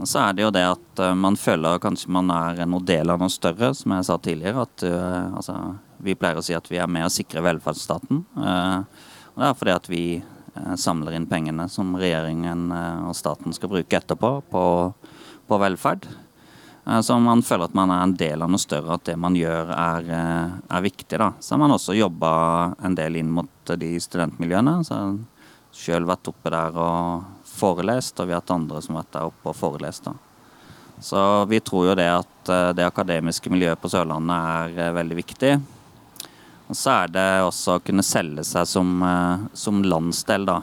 Og 0.00 0.08
så 0.08 0.20
er 0.26 0.36
det 0.36 0.44
jo 0.44 0.52
det 0.52 0.66
at 0.68 1.02
man 1.16 1.36
føler 1.36 1.80
kanskje 1.80 2.12
man 2.12 2.28
er 2.32 2.60
noe 2.68 2.84
del 2.84 3.12
av 3.12 3.20
noe 3.20 3.32
større, 3.32 3.72
som 3.76 3.96
jeg 3.96 4.06
sa 4.08 4.16
tidligere. 4.16 4.62
At 4.64 4.84
altså, 4.86 5.56
vi 6.00 6.14
pleier 6.16 6.40
å 6.40 6.44
si 6.44 6.54
at 6.56 6.70
vi 6.72 6.78
er 6.80 6.88
med 6.88 7.04
å 7.04 7.12
sikre 7.12 7.42
velferdsstaten. 7.44 8.22
og 8.32 9.42
det 9.42 9.50
er 9.50 9.58
fordi 9.60 9.74
at 9.74 9.90
vi 9.92 10.04
samler 10.80 11.18
inn 11.18 11.28
pengene 11.28 11.68
som 11.68 11.92
regjeringen 12.00 12.72
og 12.72 13.12
staten 13.18 13.52
skal 13.52 13.74
bruke 13.74 14.00
etterpå 14.00 14.32
på, 14.48 14.64
på 15.52 15.60
velferd. 15.66 16.08
Eh, 16.86 17.00
Så 17.00 17.18
man 17.20 17.42
føler 17.42 17.68
at 17.68 17.74
man 17.74 17.90
er 17.90 18.02
en 18.04 18.14
del 18.16 18.42
av 18.42 18.50
noe 18.50 18.60
større, 18.60 18.94
at 18.96 19.04
det 19.04 19.16
man 19.18 19.34
gjør 19.36 19.72
er, 19.74 20.10
eh, 20.10 20.76
er 20.76 20.82
viktig. 20.82 21.18
da. 21.18 21.32
Så 21.40 21.52
har 21.52 21.58
man 21.58 21.70
også 21.70 21.96
jobba 21.96 22.74
en 22.82 22.94
del 22.94 23.16
inn 23.16 23.30
mot 23.30 23.48
de 23.66 24.00
studentmiljøene. 24.00 24.84
Så 24.84 24.90
jeg 24.90 24.98
har 24.98 25.18
sjøl 25.72 26.06
vært 26.06 26.28
oppe 26.28 26.50
der 26.50 26.72
og 26.76 27.24
forelest, 27.44 28.20
og 28.20 28.26
vi 28.26 28.32
har 28.32 28.40
hatt 28.40 28.50
andre 28.50 28.82
som 28.82 28.94
har 28.94 29.04
vært 29.04 29.12
der 29.12 29.26
oppe 29.26 29.46
og 29.46 29.56
forelest. 29.56 30.04
da. 30.04 30.12
Så 31.00 31.48
vi 31.48 31.60
tror 31.60 31.88
jo 31.88 31.94
det 31.94 32.08
at 32.08 32.48
eh, 32.48 32.72
det 32.72 32.86
akademiske 32.86 33.50
miljøet 33.50 33.80
på 33.80 33.88
Sørlandet 33.88 34.78
er 34.78 34.92
veldig 34.92 35.16
viktig. 35.16 35.60
Og 36.70 36.76
så 36.76 37.02
er 37.02 37.08
det 37.08 37.42
også 37.42 37.78
å 37.78 37.82
kunne 37.82 38.02
selge 38.02 38.44
seg 38.44 38.64
som, 38.64 39.02
som 39.52 39.82
landsdel, 39.82 40.46
da. 40.46 40.60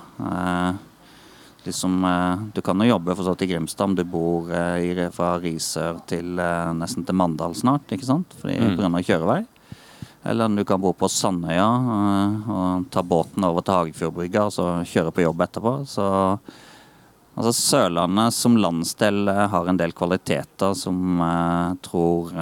Liksom, 1.67 1.99
du 2.56 2.62
kan 2.63 2.80
jo 2.80 2.88
jobbe 2.88 3.15
for 3.17 3.27
så 3.27 3.34
i 3.43 3.47
Grimstad 3.49 3.89
om 3.89 3.95
du 3.97 4.03
bor 4.08 4.47
eh, 4.56 4.86
i, 4.88 5.08
fra 5.12 5.34
Risør 5.41 5.99
til 6.08 6.39
eh, 6.39 6.69
nesten 6.77 7.03
til 7.06 7.17
Mandal 7.19 7.56
snart, 7.60 7.91
ikke 7.91 8.08
sant? 8.08 8.36
Fordi 8.39 8.56
Mm. 8.58 8.95
av 8.95 9.03
kjørevei. 9.03 9.41
Eller 10.27 10.49
du 10.56 10.63
kan 10.67 10.80
bo 10.82 10.93
på 10.93 11.08
Sandøya 11.12 11.67
og 12.47 12.88
ta 12.91 13.03
båten 13.03 13.43
over 13.47 13.62
til 13.63 13.75
Hagefjordbrygga 13.77 14.45
og 14.47 14.51
så 14.56 14.65
kjøre 14.84 15.12
på 15.15 15.23
jobb 15.23 15.43
etterpå. 15.45 15.73
Så 15.88 16.08
altså 17.38 17.53
Sørlandet 17.53 18.34
som 18.34 18.58
landsdel 18.58 19.27
har 19.30 19.67
en 19.69 19.77
del 19.80 19.93
kvaliteter 19.95 20.75
som 20.75 21.21
jeg 21.21 21.77
tror 21.86 22.34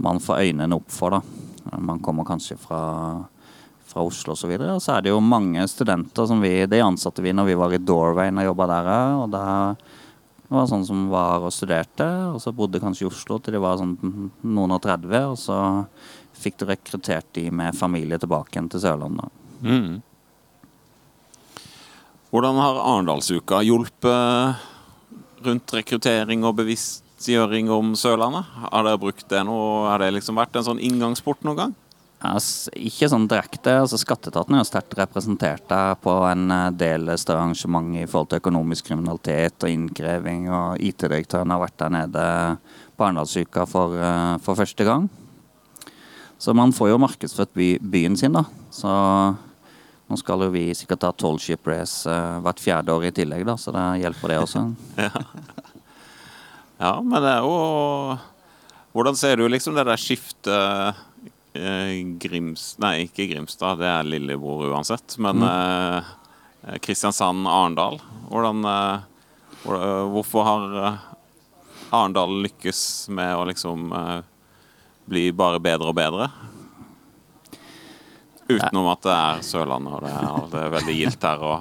man 0.00 0.20
får 0.20 0.42
øynene 0.44 0.76
opp 0.76 0.90
for. 0.92 1.16
da. 1.16 1.78
Man 1.78 2.00
kommer 2.00 2.24
kanskje 2.28 2.58
fra 2.60 3.24
fra 3.90 4.04
Oslo 4.06 4.36
osv. 4.36 4.52
Og, 4.56 4.66
og 4.76 4.82
så 4.82 4.96
er 4.96 5.06
det 5.06 5.12
jo 5.12 5.22
mange 5.24 5.64
studenter 5.70 6.28
som 6.30 6.42
vi 6.42 6.52
De 6.70 6.82
ansatte 6.84 7.24
vi 7.24 7.34
når 7.34 7.50
vi 7.50 7.58
var 7.58 7.74
i 7.74 7.82
Doorway 7.82 8.30
og 8.30 8.46
jobba 8.50 8.68
der. 8.70 8.92
Og 9.24 9.34
det 9.34 9.42
var 10.50 10.70
sånne 10.70 10.88
som 10.88 11.02
var 11.12 11.46
og 11.46 11.54
studerte, 11.54 12.06
og 12.34 12.40
så 12.42 12.54
bodde 12.54 12.82
kanskje 12.82 13.06
i 13.06 13.10
Oslo 13.10 13.38
til 13.38 13.54
de 13.54 13.62
var 13.62 13.78
sånn 13.78 13.96
noen 14.42 14.76
og 14.76 14.82
30. 14.86 15.34
Og 15.34 15.38
så 15.38 15.58
fikk 16.40 16.60
du 16.60 16.68
rekruttert 16.70 17.28
de 17.36 17.50
med 17.54 17.76
familie 17.78 18.18
tilbake 18.20 18.56
igjen 18.56 18.70
til 18.72 18.82
Sørlandet. 18.82 19.36
Mm. 19.60 20.00
Hvordan 22.30 22.58
har 22.62 22.78
Arendalsuka 22.78 23.60
hjulpet 23.66 24.66
rundt 25.44 25.72
rekruttering 25.74 26.44
og 26.46 26.60
bevisstgjøring 26.60 27.70
om 27.74 27.94
Sørlandet? 27.98 28.46
Har 28.70 28.86
dere 28.86 29.00
brukt 29.02 29.26
det 29.30 29.42
nå? 29.46 29.56
Har 29.88 30.02
det 30.02 30.12
liksom 30.14 30.38
vært 30.38 30.58
en 30.58 30.68
sånn 30.68 30.82
inngangsport 30.82 31.42
noen 31.46 31.58
gang? 31.58 31.78
Altså, 32.20 32.68
ikke 32.76 33.08
sånn 33.08 33.24
direkte. 33.30 33.78
altså 33.80 33.96
Skatteetaten 33.96 34.52
er 34.52 34.60
jo 34.60 34.68
sterkt 34.68 34.92
representert 34.98 35.64
der 35.70 35.94
på 36.04 36.12
en 36.28 36.50
eh, 36.52 36.66
del 36.76 37.08
større 37.16 37.46
arrangement 37.46 37.94
i 37.96 38.04
forhold 38.04 38.28
til 38.28 38.42
økonomisk 38.42 38.90
kriminalitet 38.90 39.64
og 39.64 39.72
innkreving. 39.72 40.50
Og 40.52 40.82
IT-direktøren 40.84 41.54
har 41.54 41.62
vært 41.62 41.78
der 41.80 41.94
nede 41.96 42.24
på 42.92 43.06
Arendalsuka 43.06 43.64
for, 43.68 43.96
eh, 43.96 44.34
for 44.44 44.60
første 44.60 44.84
gang. 44.84 45.08
Så 46.40 46.52
man 46.56 46.76
får 46.76 46.92
jo 46.92 47.00
markedsført 47.00 47.56
by, 47.56 47.70
byen 47.80 48.20
sin, 48.20 48.36
da. 48.36 48.44
Så 48.72 48.90
nå 50.10 50.18
skal 50.20 50.44
jo 50.44 50.52
vi 50.52 50.66
sikkert 50.76 51.08
ha 51.08 51.14
tolv 51.16 51.40
ship 51.40 51.64
race 51.68 52.04
eh, 52.04 52.40
hvert 52.44 52.60
fjerde 52.60 52.92
år 52.92 53.08
i 53.08 53.14
tillegg, 53.16 53.48
da, 53.48 53.56
så 53.56 53.72
det 53.72 53.86
hjelper 54.04 54.34
det 54.34 54.42
også. 54.44 54.68
Ja, 56.80 56.94
men 57.04 57.20
det 57.20 57.28
er 57.28 57.42
jo 57.44 57.56
Hvordan 58.96 59.16
ser 59.18 59.36
du 59.36 59.44
liksom 59.52 59.74
det 59.76 59.84
der 59.84 60.00
skiftet 60.00 61.00
Grims... 61.52 62.76
Nei, 62.78 63.06
ikke 63.08 63.26
Grimstad, 63.30 63.80
det 63.80 63.88
er 63.90 64.06
lillebror 64.06 64.68
uansett. 64.70 65.16
Men 65.18 65.42
eh, 65.42 66.10
Kristiansand-Arendal. 66.84 67.98
Hvordan, 68.30 68.64
eh, 68.70 69.00
Hvorfor 70.14 70.46
har 70.46 70.76
eh, 70.86 71.00
Arendal 71.90 72.36
lykkes 72.46 73.08
med 73.12 73.34
å 73.34 73.46
liksom 73.50 73.90
eh, 73.92 74.20
bli 75.10 75.26
bare 75.34 75.58
bedre 75.62 75.90
og 75.90 75.98
bedre? 75.98 76.30
Utenom 78.50 78.88
at 78.90 79.02
det 79.06 79.14
er 79.14 79.42
Sørlandet, 79.46 79.94
og 79.94 80.02
det 80.06 80.12
er, 80.14 80.46
det 80.50 80.60
er 80.64 80.72
veldig 80.78 80.98
gildt 81.00 81.26
her. 81.28 81.44
Og, 81.46 81.60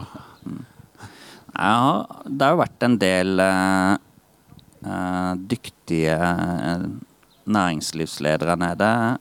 Ja, 1.60 2.06
det 2.26 2.46
har 2.46 2.54
jo 2.56 2.62
vært 2.62 2.86
en 2.86 2.98
del 3.02 3.42
eh, 3.44 3.96
eh, 4.86 5.32
dyktige 5.52 6.16
eh, 6.16 6.86
næringslivsledere 7.50 8.56
nede 8.62 8.90
eh, 8.90 9.18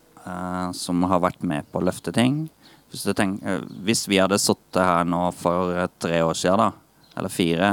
som 0.77 1.03
har 1.11 1.23
vært 1.25 1.45
med 1.47 1.69
på 1.73 1.81
å 1.81 1.87
løfte 1.89 2.13
ting. 2.15 2.47
Hvis, 2.91 3.05
du 3.05 3.13
tenk, 3.13 3.43
eh, 3.45 3.65
hvis 3.85 4.07
vi 4.09 4.21
hadde 4.21 4.41
sittet 4.41 4.81
her 4.81 5.05
nå 5.09 5.29
for 5.37 5.75
eh, 5.77 5.91
tre 6.01 6.23
år 6.25 6.37
siden, 6.39 6.63
da, 6.63 7.17
eller 7.21 7.33
fire, 7.33 7.73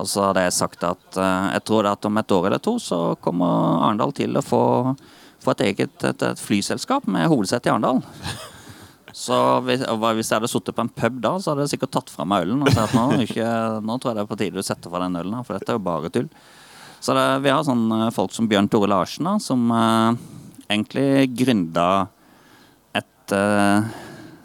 og 0.00 0.08
så 0.08 0.30
hadde 0.30 0.46
jeg 0.46 0.56
sagt 0.56 0.86
at 0.86 1.18
eh, 1.20 1.48
jeg 1.56 1.64
tror 1.68 1.90
at 1.90 2.06
om 2.08 2.20
et 2.20 2.32
år 2.36 2.48
eller 2.48 2.62
to 2.62 2.78
så 2.80 3.00
kommer 3.20 3.82
Arendal 3.84 4.14
til 4.16 4.38
å 4.38 4.44
få, 4.44 4.62
få 5.44 5.56
et 5.56 5.66
eget 5.68 6.06
et, 6.08 6.24
et 6.24 6.40
flyselskap 6.40 7.08
med 7.10 7.28
hovedsete 7.28 7.68
i 7.68 7.74
Arendal. 7.74 8.00
Så 9.10 9.34
hvis, 9.66 9.80
hvis 9.82 10.28
jeg 10.30 10.36
hadde 10.36 10.48
sittet 10.48 10.76
på 10.76 10.84
en 10.84 10.92
pub 10.94 11.16
da, 11.18 11.32
så 11.42 11.50
hadde 11.50 11.64
jeg 11.64 11.72
sikkert 11.72 11.96
tatt 11.96 12.12
fra 12.14 12.22
meg 12.30 12.44
ølen 12.44 12.62
og 12.62 12.70
sagt 12.70 12.94
nå, 12.94 13.08
ikke, 13.24 13.46
nå 13.82 13.96
tror 13.98 14.12
jeg 14.12 14.20
det 14.20 14.22
er 14.22 14.28
på 14.30 14.38
tide 14.38 14.62
du 14.62 14.66
setter 14.66 14.92
fra 14.92 15.00
den 15.02 15.18
ølen 15.18 15.40
for 15.42 15.58
dette 15.58 15.72
er 15.72 15.80
jo 15.80 15.82
bare 15.82 16.12
tull. 16.14 16.28
Så 17.02 17.16
det, 17.16 17.24
vi 17.42 17.50
har 17.50 17.64
sånn 17.66 17.88
eh, 17.96 18.12
folk 18.14 18.30
som 18.36 18.46
Bjørn 18.48 18.68
Tore 18.70 18.90
Larsen, 18.92 19.26
da, 19.26 19.34
som 19.42 19.66
eh, 19.74 20.20
egentlig 20.70 21.30
gründa 21.38 21.88
et 22.96 23.34
eh, 23.34 23.90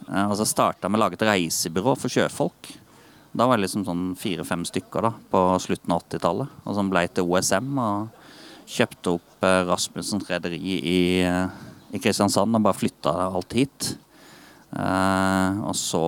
eh, 0.09 0.25
Altså 0.25 0.47
starta 0.47 0.89
med 0.89 0.99
å 0.99 1.05
lage 1.05 1.19
et 1.19 1.27
reisebyrå 1.27 1.95
for 1.99 2.11
sjøfolk. 2.11 2.71
Da 3.35 3.47
var 3.49 3.57
det 3.57 3.65
liksom 3.65 3.83
sånn 3.87 4.05
fire-fem 4.19 4.63
stykker 4.67 5.09
da, 5.09 5.11
på 5.31 5.41
slutten 5.63 5.91
av 5.91 6.05
80-tallet. 6.05 6.61
Og 6.63 6.77
som 6.77 6.91
ble 6.91 7.03
til 7.11 7.27
OSM 7.27 7.81
og 7.83 8.23
kjøpte 8.69 9.17
opp 9.17 9.45
eh, 9.45 9.61
Rasmussens 9.67 10.29
rederi 10.31 10.61
i, 10.61 10.99
i 11.25 12.01
Kristiansand 12.01 12.57
og 12.57 12.65
bare 12.65 12.79
flytta 12.79 13.15
alt 13.27 13.57
hit. 13.57 13.91
Eh, 14.75 15.61
og 15.65 15.75
så 15.77 16.05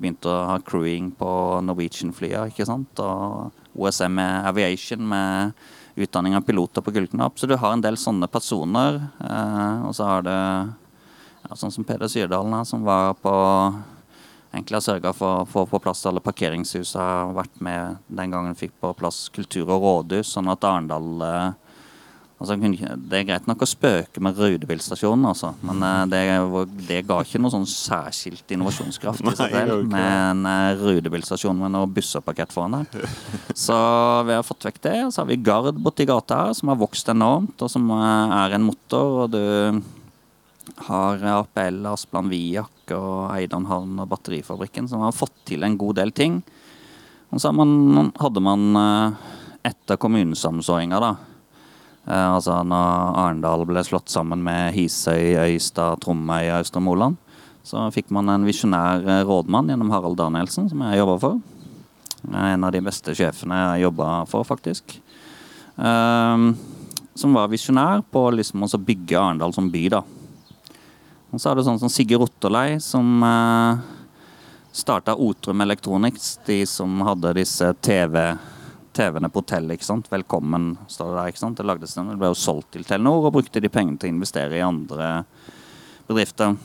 begynte 0.00 0.30
å 0.30 0.46
ha 0.48 0.60
crewing 0.64 1.10
på 1.18 1.32
Norwegian-flya, 1.66 2.46
ikke 2.50 2.68
sant. 2.68 3.02
Og 3.02 3.80
OSM 3.80 4.18
Aviation 4.20 5.04
med 5.10 5.52
utdanning 6.06 6.36
av 6.36 6.44
piloter 6.46 6.84
på 6.84 6.90
Gullknapp. 6.94 7.38
Så 7.38 7.46
du 7.46 7.56
har 7.56 7.72
en 7.72 7.84
del 7.84 7.98
sånne 8.00 8.28
personer. 8.30 9.00
Eh, 9.20 9.86
og 9.86 9.94
så 9.96 10.08
har 10.08 10.26
du 10.26 10.32
ja, 10.32 11.56
sånn 11.56 11.72
som 11.74 11.86
Peder 11.86 12.10
Syrdalen, 12.10 12.64
som 12.68 12.84
var 12.86 13.16
på 13.20 13.34
Egentlig 14.50 14.80
har 14.80 14.82
sørga 14.82 15.10
for 15.14 15.44
å 15.44 15.46
få 15.46 15.62
på 15.70 15.78
plass 15.78 16.00
alle 16.10 16.18
parkeringshus. 16.18 16.96
Har 16.98 17.28
vært 17.36 17.60
med 17.62 18.00
den 18.10 18.32
gangen 18.34 18.56
fikk 18.58 18.72
på 18.82 18.90
plass 18.98 19.28
kultur- 19.30 19.70
og 19.70 19.84
rådhus, 19.84 20.32
sånn 20.34 20.50
at 20.50 20.66
Arendal 20.66 21.22
eh, 21.22 21.52
Altså, 22.40 22.56
det 22.56 23.18
er 23.18 23.26
greit 23.28 23.48
nok 23.50 23.66
å 23.66 23.68
spøke 23.68 24.22
med 24.24 24.38
Rudebilstasjonen, 24.40 25.26
altså, 25.28 25.50
men 25.60 25.82
eh, 25.84 26.04
det, 26.08 26.20
det 26.88 27.02
ga 27.04 27.18
ikke 27.20 27.36
noe 27.42 27.52
sånn 27.52 27.66
særskilt 27.68 28.54
innovasjonskraft 28.56 29.20
i 29.20 29.34
seg 29.36 29.52
selv. 29.58 29.84
Med 29.92 30.06
en 30.08 30.48
eh, 30.48 31.52
med 31.60 31.74
noe 31.74 31.90
bussepakett 31.92 32.54
foran 32.54 32.78
der. 32.78 33.04
Så 33.66 33.76
vi 34.24 34.32
har 34.38 34.46
fått 34.46 34.64
vekk 34.70 34.80
det. 34.88 34.96
Så 35.12 35.20
har 35.20 35.28
vi 35.28 35.36
Gard 35.44 35.76
borti 35.84 36.08
gata 36.08 36.46
her, 36.46 36.56
som 36.56 36.72
har 36.72 36.80
vokst 36.80 37.12
enormt, 37.12 37.60
og 37.60 37.72
som 37.76 37.92
eh, 37.98 38.36
er 38.40 38.56
en 38.56 38.68
motor. 38.70 39.26
Og 39.26 39.36
du 39.36 39.44
har 40.88 41.28
APL, 41.36 41.84
Asplan 41.92 42.32
Viak 42.32 42.94
og 42.96 43.34
Eidan 43.34 43.68
Havn 43.68 44.00
og 44.00 44.08
Batterifabrikken, 44.14 44.88
som 44.88 45.04
har 45.04 45.12
fått 45.12 45.36
til 45.52 45.68
en 45.68 45.76
god 45.76 46.00
del 46.00 46.16
ting. 46.16 46.40
Og 47.30 47.42
så 47.42 47.52
man, 47.52 48.14
hadde 48.16 48.42
man 48.42 48.70
eh, 48.80 49.34
etter 49.70 50.00
kommunesammenslåinga, 50.00 51.04
da 51.04 51.12
eh, 51.12 51.29
Altså 52.08 52.56
når 52.66 53.18
Arendal 53.20 53.66
ble 53.68 53.82
slått 53.84 54.08
sammen 54.10 54.40
med 54.42 54.72
Hisøy, 54.74 55.36
Øystad, 55.36 56.00
Tromøy 56.02 56.48
og 56.48 56.64
Østre 56.64 56.80
Moland, 56.82 57.18
så 57.66 57.84
fikk 57.92 58.08
man 58.14 58.30
en 58.32 58.46
visjonær 58.48 59.04
eh, 59.04 59.22
rådmann 59.28 59.68
gjennom 59.70 59.92
Harald 59.92 60.16
Danielsen, 60.18 60.70
som 60.70 60.80
jeg 60.86 61.00
jobba 61.02 61.16
for. 61.20 61.40
Eh, 62.32 62.52
En 62.54 62.64
av 62.64 62.72
de 62.72 62.80
beste 62.82 63.14
sjefene 63.14 63.58
jeg 63.60 63.84
jobba 63.84 64.24
for, 64.30 64.48
faktisk. 64.48 64.96
Ehm, 65.76 66.54
som 67.14 67.36
var 67.36 67.52
visjonær 67.52 68.02
på 68.10 68.24
liksom 68.34 68.64
å 68.64 68.80
bygge 68.80 69.20
Arendal 69.20 69.54
som 69.54 69.70
by, 69.70 69.84
da. 69.92 70.02
Og 71.30 71.38
så 71.38 71.50
er 71.50 71.58
det 71.58 71.66
sånn 71.68 71.78
som 71.78 71.92
Sigurd 71.92 72.26
Otterlei, 72.26 72.80
som 72.82 73.22
uh, 73.22 73.78
starta 74.74 75.14
Otrum 75.14 75.62
Electronics. 75.62 76.40
De 76.46 76.64
som 76.66 77.04
hadde 77.06 77.36
disse 77.38 77.68
TV, 77.86 78.16
TV-ene 79.00 79.30
på 79.32 79.40
hotellet. 79.40 79.78
ikke 79.78 79.88
sant? 79.88 80.10
Velkommen, 80.12 80.74
står 80.90 81.10
det 81.12 81.16
der. 81.16 81.32
ikke 81.32 81.40
sant? 81.40 81.56
Det, 81.56 81.66
lagdes, 81.66 81.96
det 81.96 82.20
ble 82.20 82.30
jo 82.30 82.36
solgt 82.36 82.72
til 82.74 82.84
Telenor 82.84 83.28
og 83.28 83.36
brukte 83.38 83.62
de 83.62 83.72
pengene 83.72 84.00
til 84.00 84.10
å 84.10 84.16
investere 84.16 84.58
i 84.58 84.64
andre 84.64 85.22
bedrifter. 86.08 86.56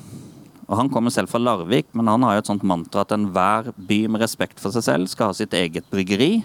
Og 0.66 0.76
Han 0.80 0.90
kommer 0.92 1.14
selv 1.14 1.32
fra 1.32 1.40
Larvik, 1.40 1.88
men 1.94 2.10
han 2.10 2.26
har 2.26 2.36
jo 2.36 2.44
et 2.44 2.50
sånt 2.50 2.66
mantra 2.66 3.06
at 3.06 3.14
enhver 3.14 3.70
by 3.78 4.00
med 4.12 4.24
respekt 4.24 4.60
for 4.60 4.74
seg 4.74 4.84
selv 4.88 5.12
skal 5.12 5.32
ha 5.32 5.38
sitt 5.38 5.54
eget 5.54 5.88
bryggeri. 5.92 6.40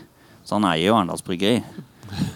Så 0.44 0.59
han 0.59 0.68
eier 0.68 0.90
jo 0.90 0.98
Arendals 0.98 1.24
Bryggeri. 1.24 1.62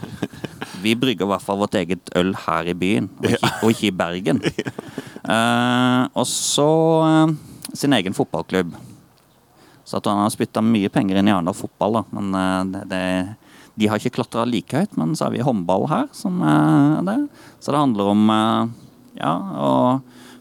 Vi 0.84 0.94
brygger 0.98 1.26
i 1.26 1.30
hvert 1.30 1.44
fall 1.44 1.60
vårt 1.60 1.76
eget 1.78 2.10
øl 2.16 2.32
her 2.46 2.68
i 2.68 2.76
byen, 2.76 3.08
og 3.20 3.28
ikke, 3.30 3.52
og 3.60 3.70
ikke 3.72 3.86
i 3.88 3.94
Bergen. 4.00 4.40
Uh, 5.24 6.08
og 6.20 6.26
så 6.28 6.70
uh, 7.04 7.36
sin 7.76 7.96
egen 7.96 8.16
fotballklubb. 8.16 8.74
Så 9.84 10.00
at 10.00 10.08
han 10.08 10.22
har 10.22 10.32
spytta 10.32 10.64
mye 10.64 10.88
penger 10.92 11.20
inn 11.20 11.28
i 11.28 11.32
Arendal 11.34 11.56
fotball, 11.56 12.00
da. 12.00 12.02
Men 12.16 12.36
eh, 12.40 12.60
det, 12.72 12.84
det, 12.88 13.00
de 13.74 13.88
har 13.90 13.98
ikke 13.98 14.14
klatra 14.20 14.44
like 14.46 14.76
høyt, 14.76 14.92
men 15.00 15.16
så 15.18 15.26
har 15.26 15.34
vi 15.34 15.42
håndball 15.42 15.88
her, 15.90 16.06
som 16.14 16.38
er 16.46 17.00
det. 17.08 17.16
Så 17.58 17.72
det 17.74 17.80
handler 17.80 18.12
om 18.12 18.28
eh, 18.30 18.68
ja, 19.18 19.32
å 19.34 19.72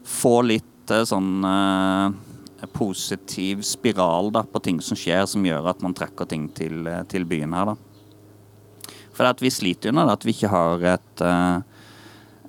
få 0.06 0.36
litt 0.46 0.92
eh, 0.94 1.02
sånn 1.08 1.42
eh, 1.48 2.68
positiv 2.74 3.64
spiral 3.66 4.30
da, 4.34 4.44
på 4.46 4.62
ting 4.62 4.78
som 4.80 4.96
skjer, 4.98 5.26
som 5.28 5.44
gjør 5.44 5.66
at 5.72 5.82
man 5.84 5.96
trekker 5.96 6.28
ting 6.30 6.46
til, 6.54 6.86
eh, 6.86 7.02
til 7.10 7.26
byen 7.28 7.56
her, 7.58 7.72
da. 7.74 8.94
For 9.14 9.26
at 9.28 9.42
vi 9.42 9.50
sliter 9.54 9.94
det 9.94 10.06
at 10.10 10.24
vi 10.26 10.34
ikke 10.34 10.50
har 10.50 10.86
et, 10.94 11.22
eh, 11.22 11.58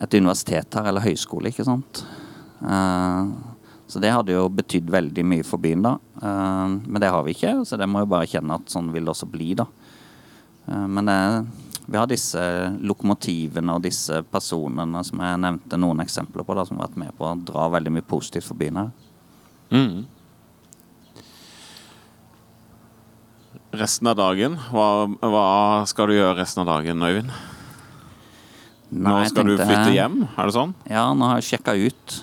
et 0.05 0.15
universitet 0.17 0.77
her, 0.77 0.87
eller 0.89 1.05
høyskole, 1.05 1.49
ikke 1.49 1.65
sant. 1.67 2.05
Eh, 2.61 3.33
Så 3.85 3.99
det 4.01 4.09
hadde 4.09 4.33
jo 4.33 4.47
betydd 4.49 4.87
veldig 4.89 5.23
mye 5.29 5.43
for 5.45 5.61
byen, 5.61 5.83
da. 5.85 5.91
Eh, 6.17 6.67
Men 6.89 7.01
det 7.01 7.09
har 7.13 7.21
vi 7.23 7.35
ikke, 7.35 7.65
så 7.69 7.77
det 7.77 7.85
må 7.87 8.01
jo 8.01 8.09
bare 8.09 8.25
kjenne 8.25 8.55
at 8.57 8.65
sånn 8.73 8.91
vil 8.91 9.05
det 9.05 9.13
også 9.13 9.29
bli, 9.29 9.53
da. 9.53 9.67
Eh, 10.67 10.87
Men 10.87 11.05
det, 11.05 11.19
vi 11.85 11.97
har 11.97 12.07
disse 12.09 12.41
lokomotivene 12.81 13.75
og 13.75 13.83
disse 13.85 14.21
personene 14.31 15.03
som 15.05 15.19
jeg 15.21 15.41
nevnte 15.43 15.77
noen 15.77 16.01
eksempler 16.05 16.43
på, 16.47 16.55
da, 16.57 16.65
som 16.65 16.77
har 16.79 16.87
vært 16.89 16.97
med 17.03 17.15
på 17.17 17.27
å 17.29 17.35
dra 17.45 17.67
veldig 17.69 17.91
mye 17.99 18.07
positivt 18.09 18.47
for 18.47 18.55
byen 18.57 18.77
her. 18.81 18.91
Mm. 19.71 20.05
Resten 23.75 24.07
av 24.07 24.15
dagen, 24.15 24.55
hva, 24.71 24.87
hva 25.19 25.47
skal 25.89 26.07
du 26.07 26.15
gjøre 26.15 26.37
resten 26.39 26.63
av 26.63 26.69
dagen, 26.77 27.01
Øyvind? 27.03 27.33
Nå 28.95 29.09
Nei, 29.09 29.25
skal 29.27 29.41
skal 29.41 29.49
du 29.49 29.55
flytte 29.59 29.91
hjem, 29.95 30.15
er 30.37 30.47
det 30.47 30.55
sånn? 30.55 30.71
Ja, 30.87 31.09
nå 31.17 31.27
har 31.27 31.41
jeg 31.41 31.47
sjekka 31.49 31.73
ut. 31.75 32.15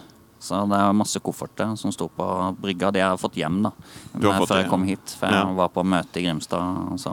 Så 0.42 0.58
det 0.70 0.78
er 0.78 0.94
masse 0.96 1.20
kofferter 1.22 1.74
som 1.78 1.92
står 1.94 2.08
på 2.16 2.26
brygga. 2.62 2.88
De 2.94 3.02
har 3.02 3.12
jeg 3.12 3.20
fått 3.22 3.36
hjem, 3.38 3.60
da. 3.66 3.70
Eh, 4.14 4.22
fått 4.22 4.48
Før 4.48 4.54
det, 4.56 4.62
jeg 4.62 4.70
kom 4.72 4.86
hit. 4.88 5.12
For 5.18 5.28
jeg 5.28 5.38
Ja. 5.44 5.52
var 5.60 5.68
på 5.74 5.84
møte 5.86 6.18
i 6.18 6.24
Grimstad. 6.24 6.98
Så 6.98 7.12